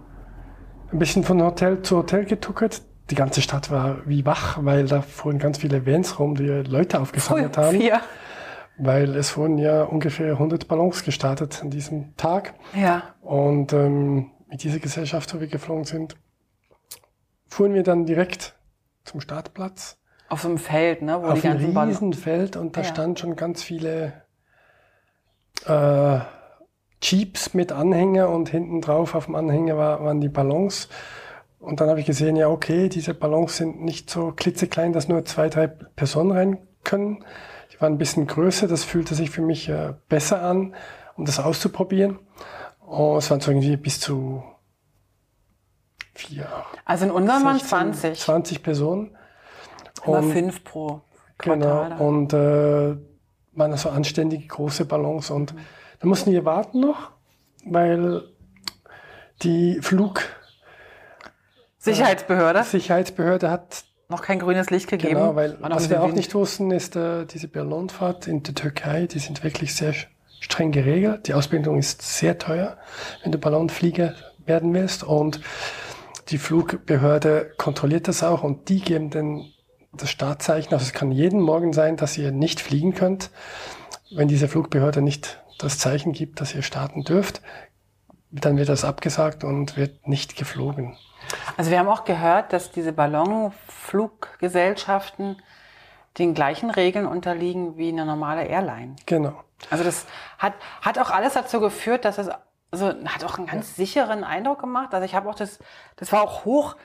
[0.91, 5.01] ein bisschen von Hotel zu Hotel getuckert die ganze Stadt war wie wach, weil da
[5.01, 7.81] fuhren ganz viele Vans rum, die Leute aufgesammelt haben.
[7.81, 8.01] Ja.
[8.77, 12.53] Weil es wurden ja ungefähr 100 Ballons gestartet an diesem Tag.
[12.73, 13.03] Ja.
[13.21, 16.15] Und ähm, mit dieser Gesellschaft, wo wir geflogen sind,
[17.47, 18.55] fuhren wir dann direkt
[19.03, 19.97] zum Startplatz.
[20.29, 21.21] Auf so einem Feld, ne?
[21.21, 22.87] Wo Auf die ganzen einem Riesenfeld und da ja.
[22.87, 24.13] stand schon ganz viele
[25.65, 26.19] äh,
[27.01, 30.87] Jeeps mit Anhänger und hinten drauf auf dem Anhänger war, waren die Ballons.
[31.59, 35.25] Und dann habe ich gesehen, ja, okay, diese Ballons sind nicht so klitzeklein, dass nur
[35.25, 37.23] zwei, drei Personen rein können.
[37.71, 40.75] Die waren ein bisschen größer, das fühlte sich für mich äh, besser an,
[41.17, 42.19] um das auszuprobieren.
[42.79, 44.43] Und es waren so irgendwie bis zu
[46.35, 46.47] vier.
[46.85, 48.19] Also in unserem waren 16, 20.
[48.19, 49.17] 20 Personen.
[50.03, 51.01] Aber Und- fünf pro
[51.37, 51.89] Quartal.
[51.89, 52.07] Genau.
[52.07, 52.95] Und äh,
[53.53, 55.29] waren so anständige große Ballons.
[55.29, 55.53] Und
[55.99, 57.11] da mussten wir warten noch,
[57.65, 58.23] weil
[59.43, 59.79] die
[61.79, 62.59] Sicherheitsbehörde.
[62.59, 65.15] Flugsicherheitsbehörde hat, Noch kein grünes Licht gegeben.
[65.15, 69.19] genau, weil was wir auch nicht wussten, ist äh, diese Ballonfahrt in der Türkei, die
[69.19, 69.93] sind wirklich sehr
[70.39, 71.27] streng geregelt.
[71.27, 72.77] Die Ausbildung ist sehr teuer,
[73.23, 74.13] wenn du Ballonflieger
[74.45, 75.03] werden willst.
[75.03, 75.39] Und
[76.31, 79.51] die Flugbehörde kontrolliert das auch und die geben dann
[79.93, 80.73] das Startzeichen.
[80.73, 83.31] Also es kann jeden Morgen sein, dass ihr nicht fliegen könnt.
[84.09, 87.41] Wenn diese Flugbehörde nicht das Zeichen gibt, dass ihr starten dürft,
[88.31, 90.97] dann wird das abgesagt und wird nicht geflogen.
[91.57, 95.35] Also wir haben auch gehört, dass diese Ballonfluggesellschaften
[96.17, 98.95] den gleichen Regeln unterliegen wie eine normale Airline.
[99.05, 99.43] Genau.
[99.69, 102.29] Also das hat, hat auch alles dazu geführt, dass es
[102.71, 104.93] also hat auch einen ganz sicheren Eindruck gemacht.
[104.93, 105.59] Also ich habe auch das,
[105.97, 106.75] das war auch hoch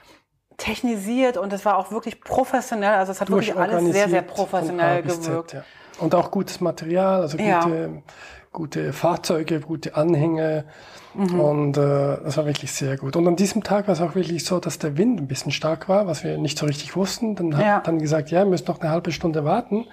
[0.57, 2.95] technisiert und das war auch wirklich professionell.
[2.95, 5.53] Also es hat wirklich alles sehr, sehr professionell bis Z, gewirkt.
[5.53, 5.65] ja.
[5.99, 7.61] Und auch gutes Material, also Ja.
[7.61, 8.03] gute,
[8.53, 10.65] gute Fahrzeuge, gute Anhänge.
[11.15, 11.41] Mhm.
[11.41, 11.81] Und äh,
[12.25, 13.17] das war wirklich sehr gut.
[13.17, 15.89] Und an diesem Tag war es auch wirklich so, dass der Wind ein bisschen stark
[15.89, 17.35] war, was wir nicht so richtig wussten.
[17.37, 17.81] Dann hat Ja.
[17.81, 19.87] dann gesagt, ja, wir müssen noch eine halbe Stunde warten.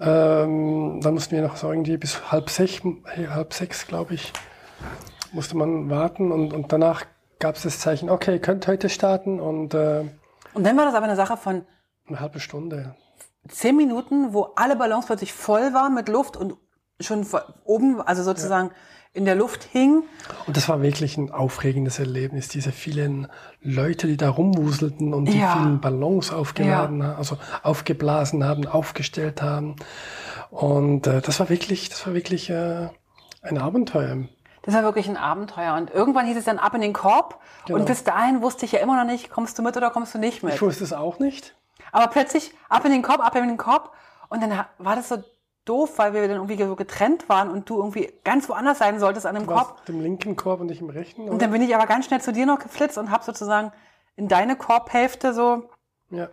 [0.00, 2.80] Ähm, dann mussten wir noch so irgendwie bis halb sechs,
[3.30, 4.32] halb sechs, glaube ich,
[5.32, 6.32] musste man warten.
[6.32, 7.04] Und, und danach
[7.38, 9.40] gab es das Zeichen, okay, ihr könnt heute starten.
[9.40, 10.04] Und äh,
[10.54, 11.64] Und dann war das aber eine Sache von
[12.06, 12.94] eine halbe Stunde.
[13.48, 16.56] zehn Minuten, wo alle Ballons plötzlich voll waren mit Luft und
[17.00, 17.26] schon
[17.64, 18.70] oben, also sozusagen
[19.12, 20.02] in der Luft hing.
[20.46, 23.28] Und das war wirklich ein aufregendes Erlebnis, diese vielen
[23.62, 25.52] Leute, die da rumwuselten und die Ja.
[25.54, 29.76] vielen Ballons aufgeladen haben, also aufgeblasen haben, aufgestellt haben.
[30.50, 32.88] Und äh, das war wirklich, das war wirklich äh,
[33.42, 34.18] ein Abenteuer.
[34.64, 35.74] Das war wirklich ein Abenteuer.
[35.74, 37.40] Und irgendwann hieß es dann ab in den Korb.
[37.66, 37.78] Genau.
[37.78, 40.18] Und bis dahin wusste ich ja immer noch nicht, kommst du mit oder kommst du
[40.18, 40.54] nicht mit.
[40.54, 41.54] Ich wusste es auch nicht.
[41.92, 43.92] Aber plötzlich ab in den Korb, ab in den Korb.
[44.28, 45.22] Und dann war das so
[45.64, 49.26] doof, weil wir dann irgendwie so getrennt waren und du irgendwie ganz woanders sein solltest
[49.26, 49.82] an dem Du Korb.
[49.86, 51.22] im linken Korb und ich im rechten.
[51.22, 51.38] Und Oder?
[51.38, 53.72] dann bin ich aber ganz schnell zu dir noch geflitzt und habe sozusagen
[54.16, 55.68] in deine Korbhälfte so,
[56.10, 56.28] Ja,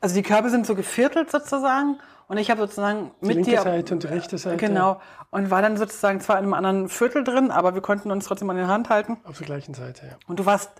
[0.00, 1.98] also die Körbe sind so geviertelt sozusagen.
[2.28, 3.62] Und ich habe sozusagen die mit linke dir.
[3.62, 4.58] Seite und die rechte Seite.
[4.58, 5.00] Genau.
[5.30, 8.48] Und war dann sozusagen zwar in einem anderen Viertel drin, aber wir konnten uns trotzdem
[8.50, 9.16] an der Hand halten.
[9.24, 10.12] Auf der gleichen Seite, ja.
[10.26, 10.70] Und du warst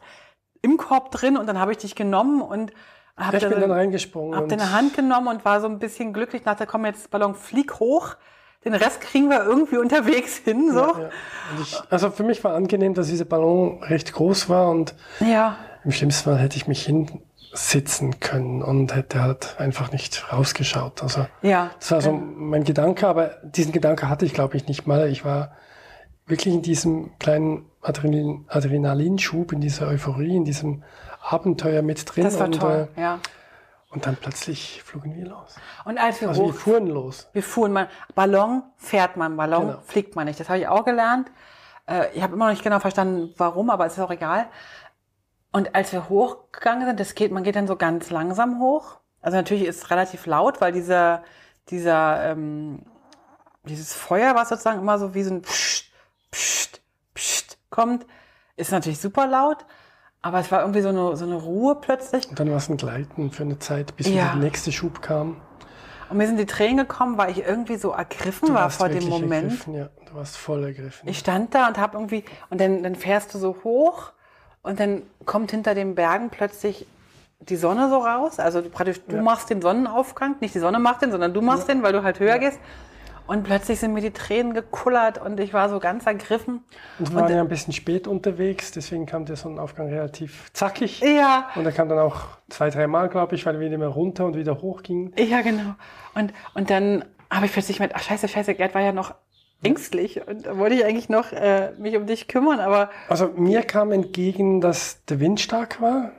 [0.60, 2.72] im Korb drin und dann habe ich dich genommen und
[3.16, 4.38] habe Ich bin dann reingesprungen.
[4.38, 6.42] hab deine Hand genommen und war so ein bisschen glücklich.
[6.42, 8.16] Dachte, komm jetzt Ballon, flieg hoch.
[8.64, 10.72] Den Rest kriegen wir irgendwie unterwegs hin.
[10.72, 10.80] So.
[10.80, 11.10] Ja, ja.
[11.62, 15.56] Ich, also für mich war angenehm, dass dieser Ballon recht groß war und ja.
[15.84, 16.84] Im schlimmsten Fall hätte ich mich
[17.50, 21.02] hinsitzen können und hätte halt einfach nicht rausgeschaut.
[21.02, 21.70] Also Ja.
[21.78, 25.08] das war so mein Gedanke, aber diesen Gedanke hatte ich, glaube ich, nicht mal.
[25.08, 25.52] Ich war
[26.26, 30.82] wirklich in diesem kleinen Adrenalin, Adrenalinschub, in dieser Euphorie, in diesem
[31.22, 32.24] Abenteuer mit drin.
[32.24, 32.88] Das war und, toll.
[32.96, 33.18] Äh, ja.
[33.90, 35.56] und dann plötzlich flogen wir los.
[35.84, 37.28] Und als wir Also wir hoch, fuhren los.
[37.32, 39.78] wir fuhren, man, Ballon fährt man, Ballon Genau.
[39.86, 40.38] fliegt man nicht.
[40.38, 41.30] Das habe ich auch gelernt.
[41.86, 44.46] Äh, ich habe immer noch nicht genau verstanden, warum, aber es ist auch egal.
[45.52, 48.98] Und als wir hochgegangen sind, das geht, man geht dann so ganz langsam hoch.
[49.22, 51.22] Also natürlich ist es relativ laut, weil dieser,
[51.70, 52.82] dieser, ähm,
[53.64, 55.86] dieses Feuer, was sozusagen immer so wie so ein Psst,
[56.30, 56.80] Psst,
[57.14, 58.06] Psst kommt,
[58.56, 59.64] ist natürlich super laut.
[60.20, 62.28] Aber es war irgendwie so eine, so eine Ruhe plötzlich.
[62.28, 64.26] Und dann war es ein Gleiten für eine Zeit, bis Ja.
[64.32, 65.40] der nächste Schub kam.
[66.10, 69.44] Und mir sind die Tränen gekommen, weil ich irgendwie so ergriffen war vor dem Moment.
[69.50, 71.08] Ergriffen, ja, du warst voll ergriffen.
[71.08, 74.12] Ich stand da und habe irgendwie, und dann, dann fährst du so hoch
[74.68, 76.86] und dann kommt hinter den Bergen plötzlich
[77.40, 78.38] die Sonne so raus.
[78.38, 79.22] Also du, praktisch, du Ja.
[79.22, 82.20] machst den Sonnenaufgang, nicht die Sonne macht den, sondern du machst den, weil du halt
[82.20, 82.58] höher gehst.
[83.26, 86.64] Und plötzlich sind mir die Tränen gekullert und ich war so ganz ergriffen.
[86.98, 91.00] Und wir waren ja ein bisschen spät unterwegs, deswegen kam der Sonnenaufgang relativ zackig.
[91.00, 94.24] Ja, Und er kam dann auch zwei, drei Mal, glaube ich, weil wieder mal runter
[94.24, 95.12] und wieder hoch ging.
[95.18, 95.74] ja, genau.
[96.14, 99.14] Und, und dann habe ich plötzlich mit, ach scheiße, scheiße, Gerd war ja noch
[99.62, 103.62] ängstlich und da wollte ich eigentlich noch äh, mich um dich kümmern, aber Also mir
[103.62, 106.12] kam entgegen, dass der Wind stark war.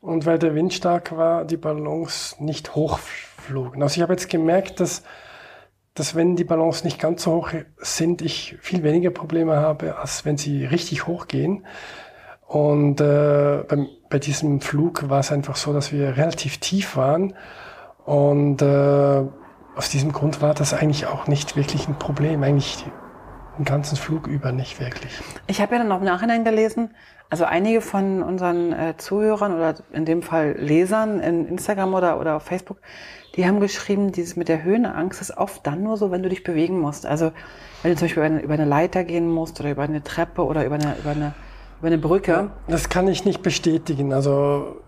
[0.00, 3.80] Und weil der Wind stark war, die Ballons nicht hochflogen.
[3.84, 5.04] Also ich habe jetzt gemerkt, dass,
[5.94, 10.24] dass wenn die Ballons nicht ganz so hoch sind, ich viel weniger Probleme habe, als
[10.24, 11.64] wenn sie richtig hoch gehen.
[12.48, 17.34] Und äh, beim, bei diesem Flug war es einfach so, dass wir relativ tief waren.
[18.04, 19.22] Und äh,
[19.76, 22.42] aus diesem Grund war das eigentlich auch nicht wirklich ein Problem.
[22.42, 22.84] Eigentlich
[23.58, 25.20] den ganzen Flug über nicht wirklich.
[25.46, 26.94] Ich habe ja dann noch im Nachhinein gelesen,
[27.28, 32.36] also einige von unseren äh, Zuhörern oder in dem Fall Lesern in Instagram oder, oder
[32.36, 32.78] auf Facebook,
[33.36, 36.44] die haben geschrieben, dieses mit der Höhenangst ist oft dann nur so, wenn du dich
[36.44, 37.06] bewegen musst.
[37.06, 37.32] Also
[37.82, 40.44] wenn du zum Beispiel über eine, über eine Leiter gehen musst oder über eine Treppe
[40.44, 41.34] oder über eine, über eine,
[41.78, 42.50] über eine Brücke.
[42.68, 44.12] Das kann ich nicht bestätigen.
[44.12, 44.81] Also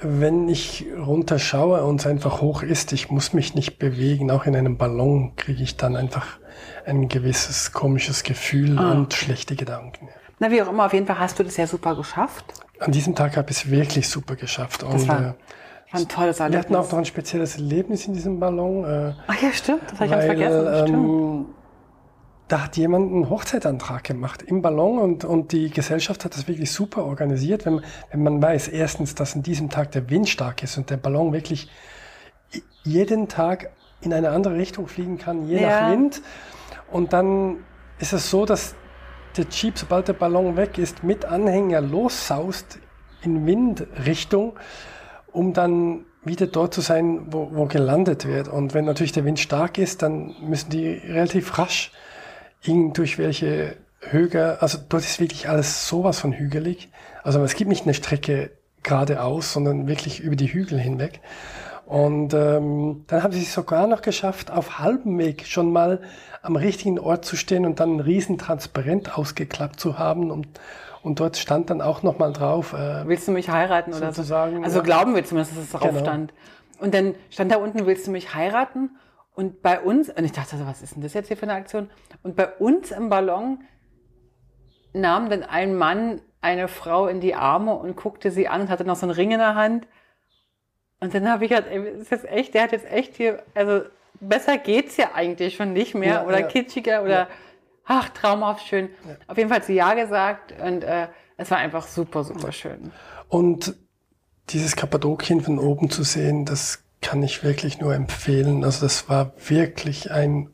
[0.00, 4.30] wenn ich runterschaue und es einfach hoch ist, ich muss mich nicht bewegen.
[4.30, 6.38] Auch in einem Ballon kriege ich dann einfach
[6.86, 8.92] ein gewisses komisches Gefühl ah.
[8.92, 10.08] und schlechte Gedanken.
[10.38, 12.44] Na, wie auch immer, auf jeden Fall hast du das ja super geschafft.
[12.80, 14.82] An diesem Tag habe ich es wirklich super geschafft.
[14.82, 15.32] Das und, war, äh,
[15.92, 16.70] ein tolles Erlebnis.
[16.70, 18.84] Wir hatten auch noch ein spezielles Erlebnis in diesem Ballon.
[18.84, 20.94] Äh, Ach ja, stimmt, das habe ich ganz vergessen.
[20.94, 21.46] Ähm,
[22.48, 26.70] da hat jemand einen Hochzeitantrag gemacht im Ballon und, und die Gesellschaft hat das wirklich
[26.70, 27.80] super organisiert, wenn,
[28.10, 31.32] wenn man weiß, erstens, dass an diesem Tag der Wind stark ist und der Ballon
[31.32, 31.70] wirklich
[32.82, 33.70] jeden Tag
[34.02, 35.82] in eine andere Richtung fliegen kann, je ja.
[35.82, 36.20] nach Wind.
[36.90, 37.64] Und dann
[37.98, 38.74] ist es so, dass
[39.36, 42.78] der Jeep, sobald der Ballon weg ist, mit Anhänger lossaust
[43.22, 44.52] in Windrichtung,
[45.32, 48.48] um dann wieder dort zu sein, wo, wo gelandet wird.
[48.48, 51.90] Und wenn natürlich der Wind stark ist, dann müssen die relativ rasch
[52.66, 56.90] durch welche Höhe, also dort ist wirklich alles sowas von hügelig.
[57.22, 58.50] Also es gibt nicht eine Strecke
[58.82, 61.20] geradeaus, sondern wirklich über die Hügel hinweg.
[61.86, 66.00] Und ähm, dann haben sie es sogar noch geschafft, auf halbem Weg schon mal
[66.42, 70.30] am richtigen Ort zu stehen und dann ein riesen Transparent ausgeklappt zu haben.
[70.30, 70.48] Und,
[71.02, 72.72] und dort stand dann auch noch mal drauf.
[72.72, 74.34] Äh, willst du mich heiraten oder so?
[74.34, 76.00] Also glauben wir zumindest, dass es darauf genau.
[76.00, 76.32] stand.
[76.78, 78.90] Und dann stand da unten, willst du mich heiraten?
[79.34, 81.54] Und bei uns, und ich dachte so, was ist denn das jetzt hier für eine
[81.54, 81.90] Aktion?
[82.22, 83.64] Und bei uns im Ballon
[84.92, 88.84] nahm dann ein Mann eine Frau in die Arme und guckte sie an und hatte
[88.84, 89.88] noch so einen Ring in der Hand.
[91.00, 93.82] Und dann habe ich gedacht, ey, ist das echt, der hat jetzt echt hier, also
[94.20, 96.46] besser geht's ja eigentlich schon nicht mehr ja, oder ja.
[96.46, 97.28] kitschiger oder ja.
[97.84, 98.90] ach, traumhaft schön.
[99.26, 102.92] Auf jeden Fall hat sie Ja gesagt und äh, es war einfach super, super schön.
[103.28, 103.74] Und
[104.50, 108.64] dieses Kappadokien von oben zu sehen, das kann ich wirklich nur empfehlen.
[108.64, 110.48] Also das war wirklich ein,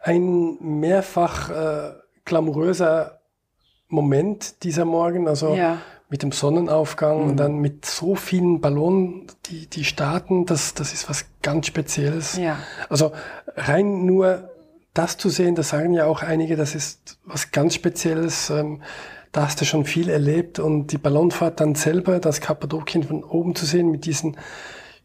[0.00, 1.92] ein mehrfach äh,
[2.24, 3.20] glamouröser
[3.88, 5.28] Moment dieser Morgen.
[5.28, 5.78] Also ja.
[6.08, 7.30] mit dem Sonnenaufgang mhm.
[7.30, 12.36] und dann mit so vielen Ballonen, die, die starten, das, das ist was ganz Spezielles.
[12.36, 12.58] Ja.
[12.88, 13.12] Also
[13.54, 14.50] rein nur
[14.94, 18.50] das zu sehen, das sagen ja auch einige, das ist was ganz Spezielles.
[18.50, 18.82] Ähm,
[19.30, 23.54] da hast du schon viel erlebt und die Ballonfahrt dann selber, das Kappadokien von oben
[23.54, 24.38] zu sehen mit diesen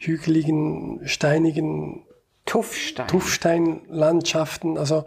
[0.01, 2.05] hügeligen, steinigen
[2.45, 3.07] Tuffstein.
[3.07, 4.77] Tuffsteinlandschaften.
[4.77, 5.05] Also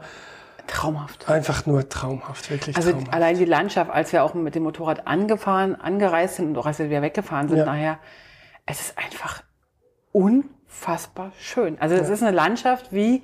[0.66, 1.28] traumhaft.
[1.28, 3.12] Einfach nur traumhaft, wirklich also traumhaft.
[3.12, 6.78] allein die Landschaft, als wir auch mit dem Motorrad angefahren, angereist sind und auch als
[6.78, 7.66] wir wieder weggefahren sind, ja.
[7.66, 7.98] nachher,
[8.64, 9.42] es ist einfach
[10.12, 11.76] unfassbar schön.
[11.80, 12.14] Also es ja.
[12.14, 13.22] ist eine Landschaft, wie,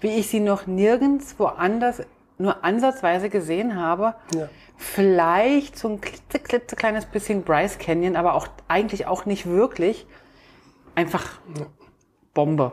[0.00, 2.02] wie ich sie noch nirgends woanders
[2.38, 4.14] nur ansatzweise gesehen habe.
[4.34, 4.48] Ja.
[4.78, 10.06] Vielleicht so ein klitzekleines bisschen Bryce Canyon, aber auch eigentlich auch nicht wirklich
[10.94, 11.40] einfach
[12.34, 12.72] Bombe.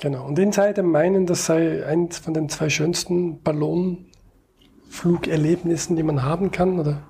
[0.00, 0.26] Genau.
[0.26, 6.78] Und Insider meinen, das sei eins von den zwei schönsten Ballonflugerlebnissen, die man haben kann.
[6.78, 7.02] Oder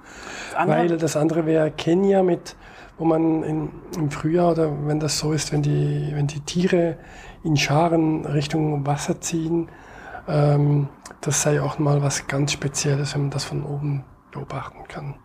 [0.55, 2.57] das weil das andere wäre Kenia mit,
[2.97, 6.97] wo man in, im Frühjahr oder wenn das so ist, wenn die, wenn die Tiere
[7.45, 9.69] in Scharen Richtung Wasser ziehen,
[10.27, 10.89] ähm,
[11.21, 15.17] das sei auch mal was ganz Spezielles, wenn man das von oben beobachten kann.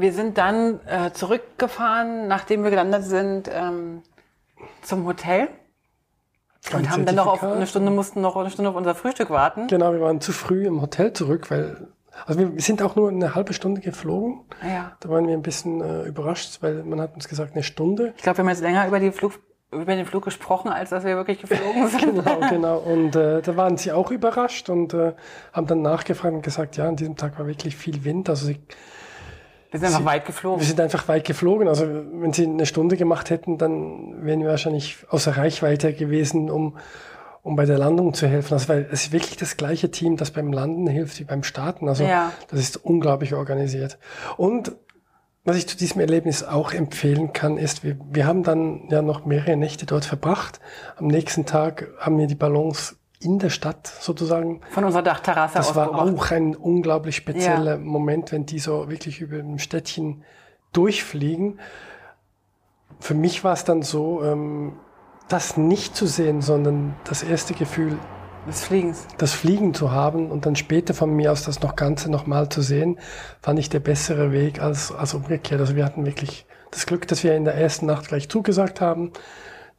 [0.00, 4.02] Wir sind dann äh, zurückgefahren, nachdem wir gelandet sind, ähm,
[4.82, 5.48] zum Hotel.
[6.72, 9.66] Und haben dann noch auf eine Stunde, mussten noch eine Stunde auf unser Frühstück warten.
[9.66, 11.88] Genau, wir waren zu früh im Hotel zurück, weil,
[12.26, 14.42] also wir sind auch nur eine halbe Stunde geflogen.
[14.62, 14.92] Ah, ja.
[15.00, 18.12] Da waren wir ein bisschen äh, überrascht, weil man hat uns gesagt, eine Stunde.
[18.16, 19.40] Ich glaube, wir haben jetzt länger über, Flug,
[19.72, 22.24] über den Flug gesprochen, als dass wir wirklich geflogen sind.
[22.24, 22.78] genau, genau.
[22.78, 25.14] Und äh, da waren sie auch überrascht und äh,
[25.52, 28.28] haben dann nachgefragt und gesagt, ja, an diesem Tag war wirklich viel Wind.
[28.28, 28.60] Also sie
[29.70, 30.60] wir sind einfach Sie, weit geflogen.
[30.60, 31.68] Wir sind einfach weit geflogen.
[31.68, 36.76] Also wenn Sie eine Stunde gemacht hätten, dann wären wir wahrscheinlich außer Reichweite gewesen, um,
[37.42, 38.54] um bei der Landung zu helfen.
[38.54, 41.88] Also weil es ist wirklich das gleiche Team, das beim Landen hilft wie beim Starten.
[41.88, 42.32] Also ja.
[42.48, 43.98] das ist unglaublich organisiert.
[44.36, 44.72] Und
[45.44, 49.24] was ich zu diesem Erlebnis auch empfehlen kann, ist, wir, wir haben dann ja noch
[49.24, 50.60] mehrere Nächte dort verbracht.
[50.96, 54.62] Am nächsten Tag haben wir die Ballons in der Stadt sozusagen.
[54.70, 55.74] Von unserer Dachterrasse das aus.
[55.74, 57.78] Das war auch ein unglaublich spezieller ja.
[57.78, 60.24] Moment, wenn die so wirklich über ein Städtchen
[60.72, 61.60] durchfliegen.
[62.98, 64.72] Für mich war es dann so, ähm,
[65.28, 67.98] das nicht zu sehen, sondern das erste Gefühl,
[68.48, 69.06] des Fliegens.
[69.18, 72.62] Das Fliegen zu haben und dann später von mir aus das noch Ganze nochmal zu
[72.62, 72.98] sehen,
[73.42, 75.60] fand ich der bessere Weg als, als umgekehrt.
[75.60, 79.12] Also wir hatten wirklich das Glück, dass wir in der ersten Nacht gleich zugesagt haben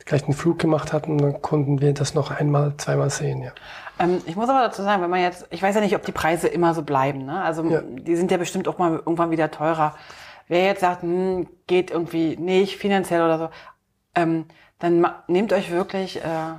[0.05, 3.41] gleich einen Flug gemacht hatten, dann konnten wir das noch einmal, zweimal sehen.
[3.41, 3.51] Ja.
[3.99, 6.11] Ähm, ich muss aber dazu sagen, wenn man jetzt, ich weiß ja nicht, ob die
[6.11, 7.25] Preise immer so bleiben.
[7.25, 7.41] Ne?
[7.41, 7.81] Also Ja.
[7.81, 9.95] die sind ja bestimmt auch mal irgendwann wieder teurer.
[10.47, 13.49] Wer jetzt sagt, hm, geht irgendwie nicht finanziell oder so,
[14.15, 14.45] ähm,
[14.79, 16.53] dann nehmt euch wirklich, äh,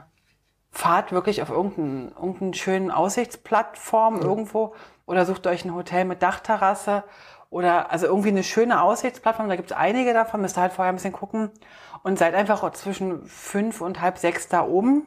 [0.71, 4.75] fahrt wirklich auf irgendeinen irgendeinen schönen Aussichtsplattform irgendwo
[5.05, 7.05] oder sucht euch ein Hotel mit Dachterrasse
[7.51, 9.49] oder also irgendwie eine schöne Aussichtsplattform.
[9.51, 11.51] Da gibt es einige davon, müsst ihr halt vorher ein bisschen gucken
[12.03, 15.07] und seid einfach zwischen fünf und halb sechs da oben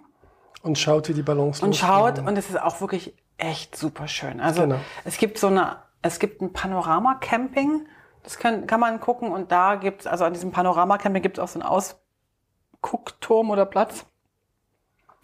[0.63, 4.39] Und schaut, wie die Ballons und schaut und es ist auch wirklich echt super schön.
[4.39, 4.79] Also Genau.
[5.03, 7.85] es gibt so eine, es gibt ein Panorama-Camping,
[8.23, 11.59] das kann, kann man gucken und da gibt's also an diesem Panorama-Camping gibt's auch so
[11.59, 14.05] einen Ausguckturm oder Platz.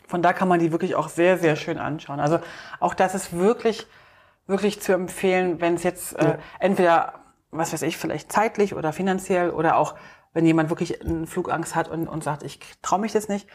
[0.07, 2.19] Von da kann man die wirklich auch sehr, sehr schön anschauen.
[2.19, 2.39] Also
[2.81, 3.88] auch das ist wirklich,
[4.45, 6.38] wirklich zu empfehlen, wenn es jetzt äh, Ja.
[6.60, 7.13] entweder,
[7.51, 9.95] was weiß ich, vielleicht zeitlich oder finanziell oder auch,
[10.34, 13.48] wenn jemand wirklich eine Flugangst hat und, und sagt, ich traue mich das nicht,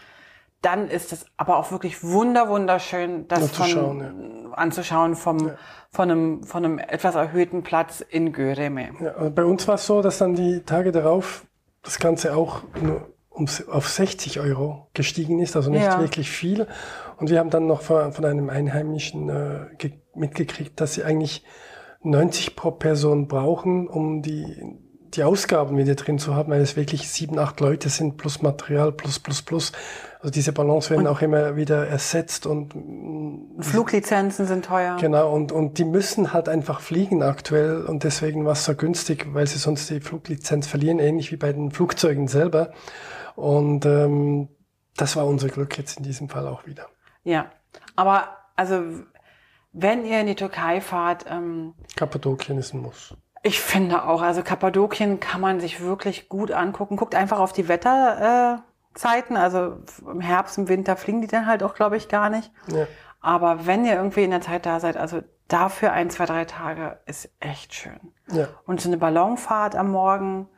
[0.62, 5.50] dann ist es aber auch wirklich wunder, wunderschön, das von, Anzuschauen, anzuschauen vom,
[5.90, 8.90] von, einem, von einem etwas erhöhten Platz in Göreme.
[9.00, 11.44] Ja, also bei uns war es so, dass dann die Tage darauf
[11.82, 16.00] das Ganze auch nur um, auf 60 Euro gestiegen ist, also nicht Ja.
[16.00, 16.66] wirklich viel.
[17.18, 21.44] Und wir haben dann noch von, von einem Einheimischen äh, ge- mitgekriegt, dass sie eigentlich
[22.02, 24.78] 90 pro Person brauchen, um die,
[25.14, 28.92] die Ausgaben wieder drin zu haben, weil es wirklich sieben, acht Leute sind, plus Material,
[28.92, 29.72] plus, plus, plus.
[30.20, 34.96] Also diese Balance werden auch immer wieder ersetzt und mm, Fluglizenzen sind teuer.
[35.00, 39.26] Genau, und, und die müssen halt einfach fliegen aktuell und deswegen war es so günstig,
[39.32, 42.72] weil sie sonst die Fluglizenz verlieren, ähnlich wie bei den Flugzeugen selber.
[43.36, 44.48] Und ähm,
[44.96, 46.88] das war unser Glück jetzt in diesem Fall auch wieder.
[47.22, 47.50] Ja,
[47.94, 48.82] aber also
[49.72, 53.14] wenn ihr in die Türkei fahrt, ähm, Kappadokien ist ein Muss.
[53.46, 56.96] Ich finde auch, also Kappadokien kann man sich wirklich gut angucken.
[56.96, 59.76] Guckt einfach auf die Wetterzeiten, äh, also
[60.10, 62.50] im Herbst, im Winter fliegen die dann halt auch, glaube ich, gar nicht.
[62.66, 62.86] Ja,
[63.20, 66.98] Aber wenn ihr irgendwie in der Zeit da seid, also dafür ein, zwei, drei Tage
[67.06, 68.00] ist echt schön.
[68.32, 70.48] ja, Und so eine Ballonfahrt am Morgen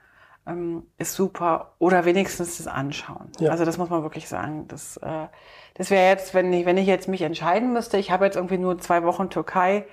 [0.47, 1.75] ähm, ist super.
[1.79, 3.31] Oder wenigstens das Anschauen.
[3.39, 3.51] Ja.
[3.51, 4.67] Also das muss man wirklich sagen.
[4.69, 5.27] Das, äh,
[5.75, 8.57] das wäre jetzt, wenn ich, wenn ich jetzt mich entscheiden müsste, ich habe jetzt irgendwie
[8.57, 9.85] nur zwei Wochen Türkei.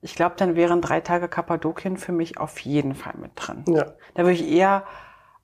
[0.00, 3.64] Ich glaube, dann wären drei Tage Kappadokien für mich auf jeden Fall mit drin.
[3.68, 3.86] ja.
[4.14, 4.84] Da würde ich eher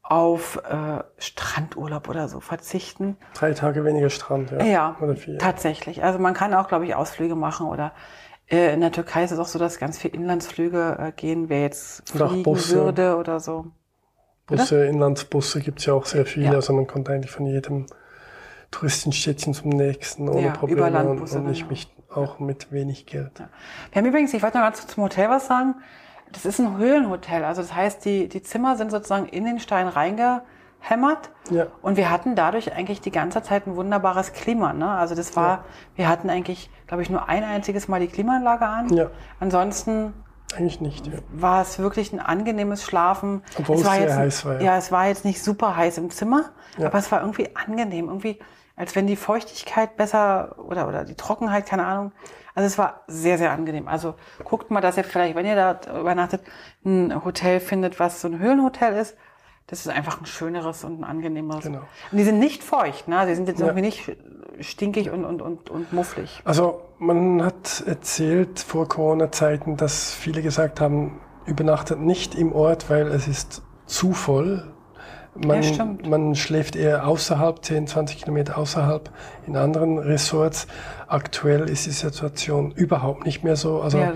[0.03, 3.17] auf äh, Strandurlaub oder so verzichten.
[3.35, 4.63] Drei Tage weniger Strand, ja.
[4.63, 5.39] Ja, Oder vier.
[5.39, 6.03] tatsächlich.
[6.03, 7.93] Also man kann auch, glaube ich, Ausflüge machen oder
[8.51, 11.63] äh, in der Türkei ist es auch so, dass ganz viele Inlandsflüge äh, gehen, wer
[11.63, 12.75] jetzt fliegen Busse.
[12.75, 13.67] würde oder so.
[14.47, 16.47] Busse, Inlandsbusse gibt's ja auch sehr viele.
[16.47, 16.53] Ja.
[16.55, 17.87] Also man konnte eigentlich von jedem
[18.71, 21.71] Touristenstädtchen zum nächsten ohne Ja, Probleme und, Überlandbusse, und nicht genau.
[22.17, 23.43] Auch mit wenig Geld.
[23.93, 25.75] Wir haben übrigens, ich wollte noch ganz zum Hotel was sagen.
[26.33, 27.45] Das ist ein Höhlenhotel.
[27.45, 31.31] Also das heißt, die, die Zimmer sind sozusagen in den Stein reingehämmert.
[31.51, 31.67] Ja.
[31.83, 34.73] Und wir hatten dadurch eigentlich die ganze Zeit ein wunderbares Klima.
[34.73, 34.89] Ne?
[34.89, 38.89] Also das war, wir hatten eigentlich, glaube ich, nur ein einziges Mal die Klimaanlage an.
[38.95, 39.11] Ja.
[39.41, 40.15] Ansonsten
[40.57, 41.15] Eigentlich nicht, ja.
[41.33, 43.43] war es wirklich ein angenehmes Schlafen.
[43.59, 44.61] Obwohl es war sehr jetzt, heiß war, ja.
[44.61, 46.87] Ja, es war jetzt nicht super heiß im Zimmer, Ja.
[46.89, 48.09] aber es war irgendwie angenehm.
[48.09, 48.39] Irgendwie,
[48.83, 52.11] als wenn die Feuchtigkeit besser oder, oder die Trockenheit, keine Ahnung.
[52.53, 53.87] Also es war sehr, sehr angenehm.
[53.87, 56.43] Also guckt mal, dass ihr vielleicht, wenn ihr da übernachtet,
[56.85, 59.17] ein Hotel findet, was so ein Höhlenhotel ist.
[59.69, 61.63] Das ist einfach ein schöneres und ein angenehmeres.
[61.63, 61.79] Genau.
[62.11, 63.25] Und die sind nicht feucht, ne?
[63.29, 63.67] Die sind jetzt Ja.
[63.67, 64.17] irgendwie nicht
[64.59, 66.43] stinkig und, und, und, und mufflig.
[66.45, 73.07] Also man hat erzählt vor Corona-Zeiten, dass viele gesagt haben, übernachtet nicht im Ort, weil
[73.07, 74.72] es ist zu voll.
[75.35, 79.11] Man, Ja, man schläft eher außerhalb, 10, 20 Kilometer außerhalb
[79.47, 80.67] in anderen Resorts.
[81.07, 83.81] Aktuell ist die Situation überhaupt nicht mehr so.
[83.81, 84.13] Also Ja,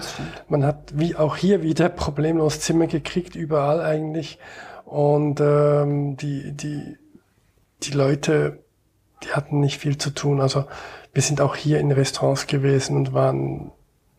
[0.48, 4.38] man hat wie auch hier wieder problemlos Zimmer gekriegt, überall eigentlich.
[4.84, 6.98] Und ähm, die, die,
[7.82, 8.62] die Leute,
[9.24, 10.40] die hatten nicht viel zu tun.
[10.40, 10.66] Also
[11.14, 13.72] wir sind auch hier in Restaurants gewesen und waren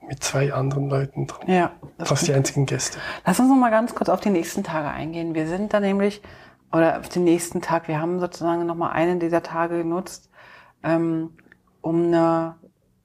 [0.08, 1.50] mit zwei anderen Leuten drin.
[1.50, 2.98] Ja, das Fast die einzigen Gäste.
[3.26, 5.36] Lass uns noch mal ganz kurz auf die nächsten Tage eingehen.
[5.36, 6.22] Wir sind da nämlich,
[6.72, 10.30] oder auf den nächsten Tag, wir haben sozusagen noch mal einen dieser Tage genutzt,
[10.84, 11.32] ähm,
[11.82, 12.56] um, eine,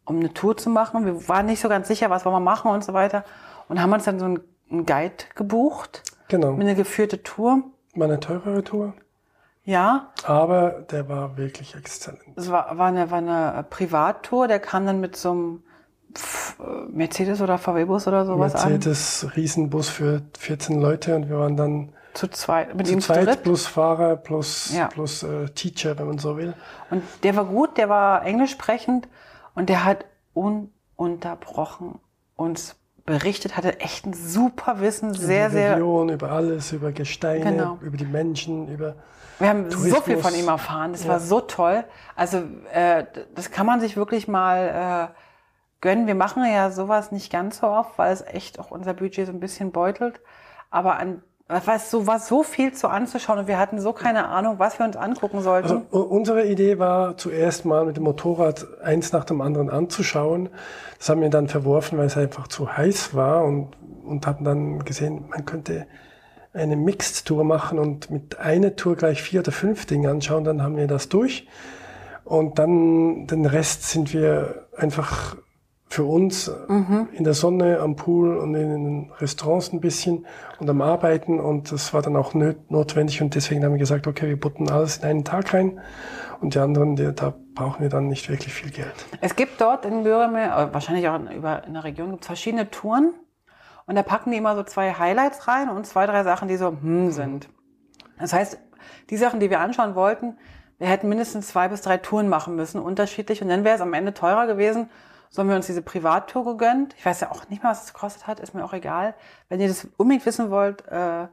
[0.04, 1.04] um eine Tour zu machen.
[1.06, 3.24] Wir waren nicht so ganz sicher, was wollen wir machen und so weiter.
[3.68, 6.52] Und haben uns dann so einen, einen Guide gebucht, Genau.
[6.52, 7.62] mit einer geführte Tour.
[7.94, 8.94] War eine teurere Tour,
[9.64, 12.22] Ja, aber der war wirklich exzellent.
[12.36, 15.62] es war, war, eine, war eine Privattour, der kam dann mit so einem
[16.14, 16.58] Pff,
[16.90, 18.72] Mercedes oder VW-Bus oder sowas an.
[18.72, 23.06] Mercedes Riesenbus für 14 Leute und wir waren dann Zu zweit, mit zu ihm zu
[23.12, 23.42] zweit dritt.
[23.42, 24.88] plus Fahrer plus, Ja.
[24.88, 26.54] plus äh, Teacher, wenn man so will.
[26.90, 29.08] Und der war gut, der war englisch sprechend
[29.54, 30.04] und der hat
[30.96, 31.98] ununterbrochen
[32.36, 35.72] uns berichtet, hatte echt ein super Wissen, sehr, über sehr.
[35.76, 37.78] Region, über alles, über Gesteine, Genau.
[37.80, 38.94] über die Menschen, über
[39.38, 40.04] Wir haben so Tourismus.
[40.04, 40.92] viel von ihm erfahren.
[40.92, 41.10] Das Ja.
[41.10, 41.84] war so toll.
[42.14, 42.42] Also
[42.72, 43.04] äh,
[43.34, 45.14] das kann man sich wirklich mal äh,
[45.80, 46.06] gönnen.
[46.06, 49.32] Wir machen ja sowas nicht ganz so oft, weil es echt auch unser Budget so
[49.32, 50.20] ein bisschen beutelt.
[50.70, 51.22] Aber an
[51.52, 54.86] war so, war so viel zu anzuschauen und wir hatten so keine Ahnung, was wir
[54.86, 55.82] uns angucken sollten.
[55.90, 60.48] Also unsere Idee war zuerst mal mit dem Motorrad eins nach dem anderen anzuschauen.
[60.98, 63.68] Das haben wir dann verworfen, weil es einfach zu heiß war und,
[64.04, 65.86] und haben dann gesehen, man könnte
[66.54, 70.44] eine Mixed-Tour machen und mit einer Tour gleich vier oder fünf Dinge anschauen.
[70.44, 71.46] Dann haben wir das durch.
[72.24, 75.36] Und dann den Rest sind wir einfach
[75.92, 76.48] für uns
[77.12, 80.26] in der Sonne, am Pool und in den Restaurants ein bisschen
[80.58, 81.38] und am Arbeiten.
[81.38, 83.20] Und das war dann auch notwendig.
[83.20, 85.80] Und deswegen haben wir gesagt, okay, wir butten alles in einen Tag rein.
[86.40, 89.06] Und die anderen, die, da brauchen wir dann nicht wirklich viel Geld.
[89.20, 92.26] Es gibt dort in Bürgermeer, äh, wahrscheinlich auch in, über, in der Region, gibt es
[92.26, 93.12] verschiedene Touren.
[93.84, 96.68] Und da packen die immer so zwei Highlights rein und zwei, drei Sachen, die so
[96.68, 97.50] hm sind.
[98.18, 98.58] Das heißt,
[99.10, 100.38] die Sachen, die wir anschauen wollten,
[100.78, 103.42] wir hätten mindestens zwei bis drei Touren machen müssen, unterschiedlich.
[103.42, 104.88] Und dann wäre es am Ende teurer gewesen.
[105.32, 106.94] So haben wir uns diese Privattour gegönnt.
[106.98, 109.14] Ich weiß ja auch nicht mal, was es gekostet hat, ist mir auch egal.
[109.48, 111.26] Wenn ihr das unbedingt wissen wollt, äh,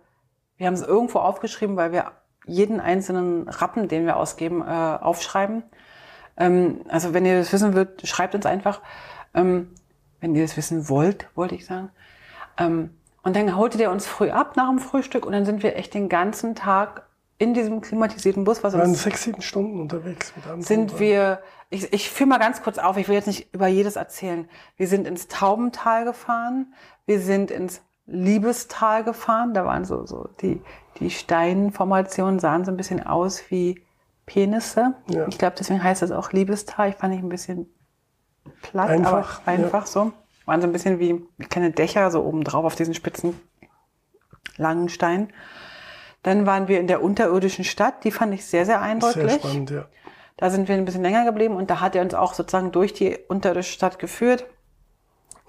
[0.55, 2.13] wir haben es irgendwo aufgeschrieben, weil wir
[2.45, 5.63] jeden einzelnen Rappen, den wir ausgeben, äh, aufschreiben.
[6.37, 8.81] Ähm, also wenn ihr das wissen wollt, schreibt uns einfach.
[9.33, 9.75] Ähm,
[10.21, 11.89] wenn ihr das wissen wollt, wollte ich sagen.
[12.57, 12.91] Ähm,
[13.23, 15.93] und dann holtet ihr uns früh ab nach dem Frühstück und dann sind wir echt
[15.93, 17.03] den ganzen Tag
[17.39, 22.09] in diesem klimatisierten Bus, was Wir waren sechs, sieben Stunden unterwegs sind wir, ich, ich
[22.09, 24.47] führe mal ganz kurz auf, ich will jetzt nicht über jedes erzählen.
[24.75, 26.73] Wir sind ins Taubental gefahren,
[27.05, 30.61] wir sind ins Liebestal gefahren, da waren so, so die,
[30.99, 33.81] die Steinformationen sahen so ein bisschen aus wie
[34.25, 34.95] Penisse.
[35.07, 35.25] Ja.
[35.27, 36.89] Ich glaube, deswegen heißt es auch Liebestal.
[36.89, 37.67] Ich fand ich ein bisschen
[38.61, 40.11] platt, Einfach, aber einfach so.
[40.45, 43.39] Waren so ein bisschen wie kleine Dächer so oben drauf auf diesen spitzen,
[44.57, 45.31] langen Steinen.
[46.23, 49.31] Dann waren wir in der unterirdischen Stadt, die fand ich sehr, sehr eindrücklich.
[49.31, 49.85] Sehr spannend, ja.
[50.37, 52.93] Da sind wir ein bisschen länger geblieben und da hat er uns auch sozusagen durch
[52.93, 54.45] die unterirdische Stadt geführt.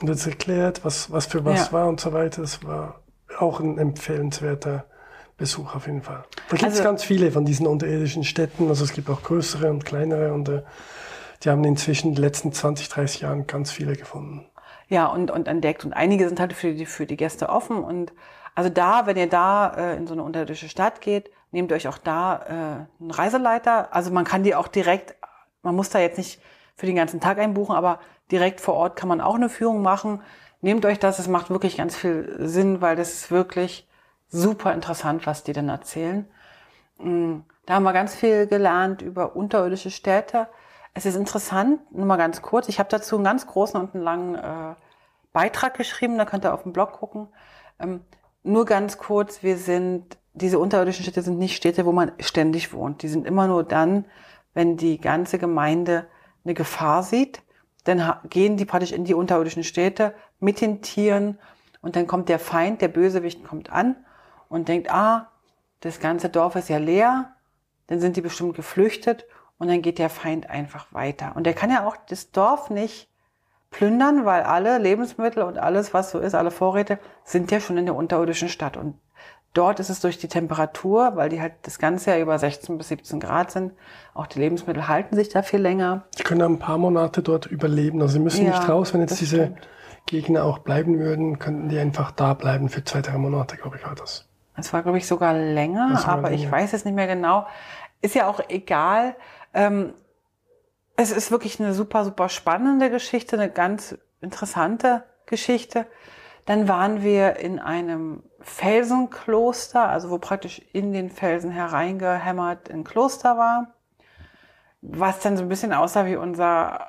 [0.00, 1.72] Und jetzt erklärt, was, was für was Ja.
[1.72, 2.42] war und so weiter.
[2.42, 3.00] Das war
[3.38, 4.84] auch ein empfehlenswerter
[5.36, 6.24] Besuch auf jeden Fall.
[6.48, 8.68] Da gibt es Also- ganz viele von diesen unterirdischen Städten.
[8.68, 10.62] Also es gibt auch größere und kleinere und äh,
[11.44, 14.46] die haben inzwischen in den letzten 20, 30 Jahren ganz viele gefunden.
[14.88, 15.84] Ja, und, und entdeckt.
[15.84, 17.82] Und einige sind halt für die, für die Gäste offen.
[17.84, 18.12] Und
[18.54, 21.98] also da, wenn ihr da äh, in so eine unterirdische Stadt geht, nehmt euch auch
[21.98, 23.94] da äh, einen Reiseleiter.
[23.94, 25.14] Also man kann die auch direkt,
[25.62, 26.40] man muss da jetzt nicht
[26.76, 30.22] für den ganzen Tag einbuchen, aber direkt vor Ort kann man auch eine Führung machen.
[30.60, 33.88] Nehmt euch das, es macht wirklich ganz viel Sinn, weil das ist wirklich
[34.28, 36.26] super interessant, was die dann erzählen.
[36.98, 40.48] Mm, Da haben wir ganz viel gelernt über unterirdische Städte.
[40.94, 44.04] Es ist interessant, nur mal ganz kurz, ich habe dazu einen ganz großen und einen
[44.04, 44.74] langen äh,
[45.32, 47.28] Beitrag geschrieben, da könnt ihr auf dem Blog gucken.
[47.78, 48.04] Ähm,
[48.42, 53.02] nur ganz kurz, wir sind, diese unterirdischen Städte sind nicht Städte, wo man ständig wohnt.
[53.02, 54.06] Die sind immer nur dann,
[54.54, 56.06] wenn die ganze Gemeinde
[56.44, 57.42] eine Gefahr sieht.
[57.84, 61.38] Dann gehen die praktisch in die unterirdischen Städte mit den Tieren
[61.80, 63.96] und dann kommt der Feind, der Bösewicht kommt an
[64.48, 65.30] und denkt, ah,
[65.80, 67.34] das ganze Dorf ist ja leer,
[67.86, 69.24] dann sind die bestimmt geflüchtet
[69.58, 71.32] und dann geht der Feind einfach weiter.
[71.36, 73.09] Und der kann ja auch das Dorf nicht
[73.70, 77.86] plündern, weil alle Lebensmittel und alles, was so ist, alle Vorräte, sind ja schon in
[77.86, 78.76] der unterirdischen Stadt.
[78.76, 78.96] Und
[79.54, 82.88] dort ist es durch die Temperatur, weil die halt das ganze Jahr über 16 bis
[82.88, 83.72] 17 Grad sind,
[84.14, 86.02] auch die Lebensmittel halten sich da viel länger.
[86.18, 88.00] Die können ein paar Monate dort überleben.
[88.02, 88.92] Also sie müssen Ja, nicht raus.
[88.92, 89.68] Wenn jetzt das diese stimmt.
[90.06, 93.84] Gegner auch bleiben würden, könnten die einfach da bleiben für zwei, drei Monate, glaube ich,
[93.86, 94.26] war das.
[94.56, 96.52] Es war, glaube ich, sogar länger, Das aber ich länger.
[96.52, 97.46] weiß es nicht mehr genau.
[98.02, 99.14] Ist ja auch egal.
[99.54, 99.94] Ähm,
[100.96, 105.86] es ist wirklich eine super, super spannende Geschichte, eine ganz interessante Geschichte.
[106.46, 113.36] Dann waren wir in einem Felsenkloster, also wo praktisch in den Felsen hereingehämmert ein Kloster
[113.36, 113.74] war,
[114.82, 116.88] was dann so ein bisschen aussah wie unser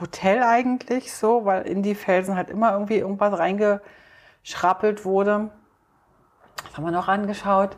[0.00, 5.50] Hotel eigentlich so, weil in die Felsen halt immer irgendwie irgendwas reingeschrappelt wurde.
[6.64, 7.76] Was haben wir noch angeschaut?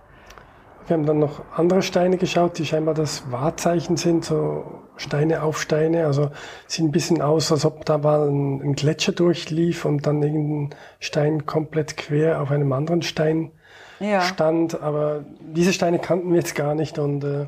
[0.91, 4.65] Wir haben dann noch andere Steine geschaut, die scheinbar das Wahrzeichen sind, so
[4.97, 6.05] Steine auf Steine.
[6.07, 6.33] Also
[6.67, 10.77] sieht ein bisschen aus, als ob da mal ein, ein Gletscher durchlief und dann irgendein
[10.99, 13.53] Stein komplett quer auf einem anderen Stein
[14.01, 14.21] Ja.
[14.23, 14.83] stand.
[14.83, 17.47] Aber diese Steine kannten wir jetzt gar nicht und äh,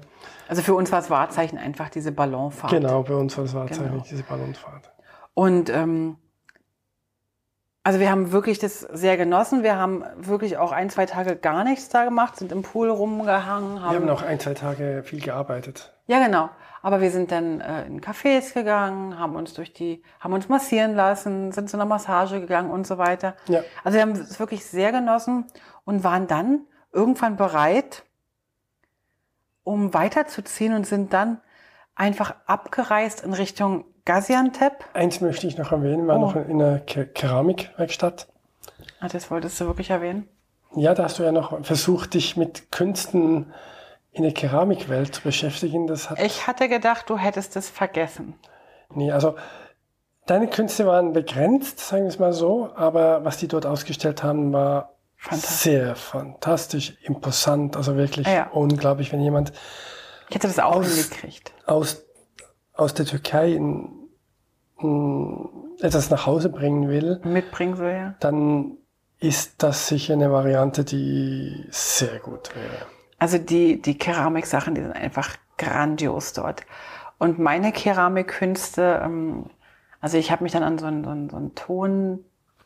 [0.49, 2.70] Also für uns war das Wahrzeichen einfach diese Ballonfahrt.
[2.72, 4.05] genau, bei uns war das Wahrzeichen Genau.
[4.09, 4.88] diese Ballonfahrt.
[5.34, 6.14] Und ähm,
[7.85, 9.64] Also wir haben wirklich das sehr genossen.
[9.64, 13.76] Wir haben wirklich auch ein, zwei Tage gar nichts da gemacht, sind im Pool rumgehangen.
[13.76, 15.93] Wir haben noch ein, zwei Tage viel gearbeitet.
[16.07, 16.49] Ja, genau.
[16.80, 20.95] Aber wir sind dann äh, in Cafés gegangen, haben uns durch die, haben uns massieren
[20.95, 23.35] lassen, sind zu einer Massage gegangen und so weiter.
[23.47, 23.62] Ja.
[23.83, 25.47] Also wir haben es wirklich sehr genossen
[25.85, 28.05] und waren dann irgendwann bereit,
[29.64, 31.41] um weiterzuziehen und sind dann
[31.95, 34.84] einfach abgereist in Richtung Gaziantep.
[34.94, 36.20] Eins möchte ich noch erwähnen, war Oh.
[36.20, 38.26] noch in einer Ke Keramikwerkstatt.
[39.00, 40.28] Ah, das wolltest du wirklich erwähnen?
[40.74, 43.53] Ja, da hast du ja noch versucht, dich mit Künsten
[44.12, 45.86] in der Keramikwelt zu beschäftigen.
[45.86, 48.34] Das hat, Ich hatte gedacht, du hättest es vergessen.
[48.94, 49.36] nee, also
[50.26, 54.53] deine Künste waren begrenzt, sagen wir es mal so, aber was die dort ausgestellt haben,
[54.53, 55.61] war Fantastisch.
[55.61, 58.48] sehr fantastisch, imposant, also wirklich Ja.
[58.53, 59.53] unglaublich, wenn jemand
[60.28, 61.53] Ich hätte das auch Aus- hingekriegt.
[61.66, 62.05] aus,
[62.83, 63.89] aus der Türkei in,
[64.80, 65.49] in
[65.80, 68.14] etwas nach Hause bringen will, Mitbringen so ja.
[68.20, 68.76] dann
[69.18, 72.87] ist das sicher eine Variante, die sehr gut wäre.
[73.18, 76.62] Also die, die Keramiksachen, die sind einfach grandios dort.
[77.18, 79.47] Und meine Keramikkünste, ähm,
[80.01, 81.55] also ich habe mich dann an so ein, so ein, so ein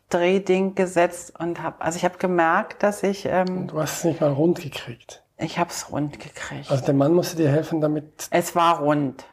[0.08, 4.22] Tondrehding gesetzt und habe, also ich habe gemerkt, dass ich, ähm, Du hast es nicht
[4.22, 5.22] mal rund gekriegt.
[5.36, 6.70] ich habe es rund gekriegt.
[6.70, 9.26] Also der Mann musste dir helfen, damit es war rund.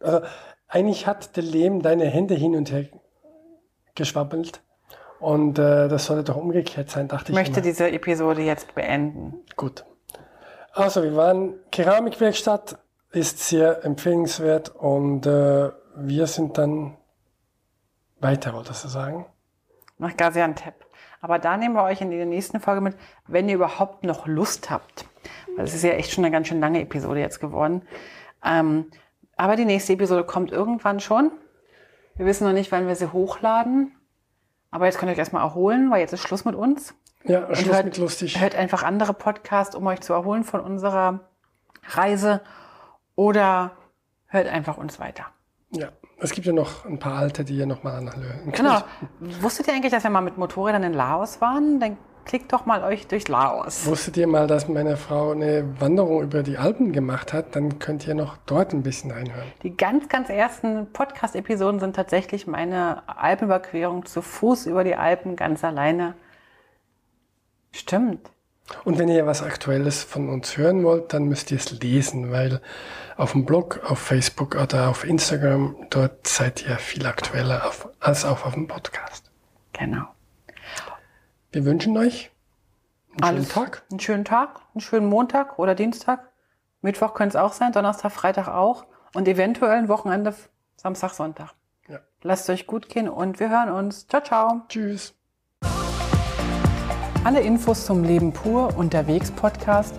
[0.00, 0.20] Also
[0.68, 2.84] eigentlich hat der Lehm deine Hände hin und her
[3.94, 4.62] geschwabbelt.
[5.18, 7.34] Und äh, das sollte doch umgekehrt sein, dachte Ich ich.
[7.34, 7.62] möchte immer.
[7.62, 9.34] diese Episode jetzt beenden.
[9.56, 9.84] Gut.
[10.72, 12.78] Also wir waren Keramikwerkstatt,
[13.12, 16.98] ist sehr empfehlenswert und äh, wir sind dann
[18.20, 19.26] weiter, wolltest du sagen?
[19.98, 20.74] nach Gaziantep.
[21.22, 22.94] Aber da nehmen wir euch in der nächsten Folge mit,
[23.26, 25.06] wenn ihr überhaupt noch Lust habt.
[25.56, 27.80] Weil es ist ja echt schon eine ganz schön lange Episode jetzt geworden.
[28.44, 28.90] Ähm,
[29.36, 31.30] aber die nächste Episode kommt irgendwann schon.
[32.16, 33.92] Wir wissen noch nicht, wann wir sie hochladen.
[34.70, 36.94] Aber jetzt könnt ihr euch erstmal erholen, weil jetzt ist Schluss mit uns.
[37.24, 38.40] Ja, Schluss hört- mit lustig.
[38.40, 41.20] Hört einfach andere Podcasts, um euch zu erholen von unserer
[41.88, 42.40] Reise.
[43.14, 43.72] Oder
[44.26, 45.26] hört einfach uns weiter.
[45.70, 48.56] Ja, es gibt ja noch ein paar alte, die ihr nochmal anhören könnt.
[48.56, 48.80] Genau.
[49.40, 51.80] Wusstet ihr eigentlich, dass wir mal mit Motorrädern in Laos waren?
[51.80, 51.96] Dann
[52.26, 53.86] klickt doch mal euch durch Laos.
[53.86, 57.56] Wusstet ihr mal, dass meine Frau eine Wanderung über die Alpen gemacht hat?
[57.56, 59.46] Dann könnt ihr noch dort ein bisschen reinhören.
[59.62, 65.64] Die ganz, ganz ersten Podcast-Episoden sind tatsächlich meine Alpenüberquerung zu Fuß über die Alpen ganz
[65.64, 66.14] alleine.
[67.72, 68.30] Stimmt.
[68.84, 72.60] Und wenn ihr was Aktuelles von uns hören wollt, dann müsst ihr es lesen, weil
[73.16, 78.24] auf dem Blog, auf Facebook oder auf Instagram, dort seid ihr viel aktueller auf, als
[78.24, 79.30] auch auf dem Podcast.
[79.72, 80.15] Genau.
[81.56, 82.30] Wir wünschen euch
[83.22, 83.82] einen Alles- schönen Tag.
[83.90, 86.28] Einen schönen Tag, einen schönen Montag oder Dienstag.
[86.82, 88.84] Mittwoch könnte es auch sein, Donnerstag, Freitag auch.
[89.14, 90.34] Und eventuell ein Wochenende,
[90.76, 91.54] Samstag, Sonntag.
[91.88, 92.00] Ja.
[92.20, 94.06] Lasst es euch gut gehen und wir hören uns.
[94.06, 94.60] Ciao, ciao.
[94.68, 95.14] Tschüss.
[97.24, 99.94] Alle Infos zum Leben pur unterwegs Podcast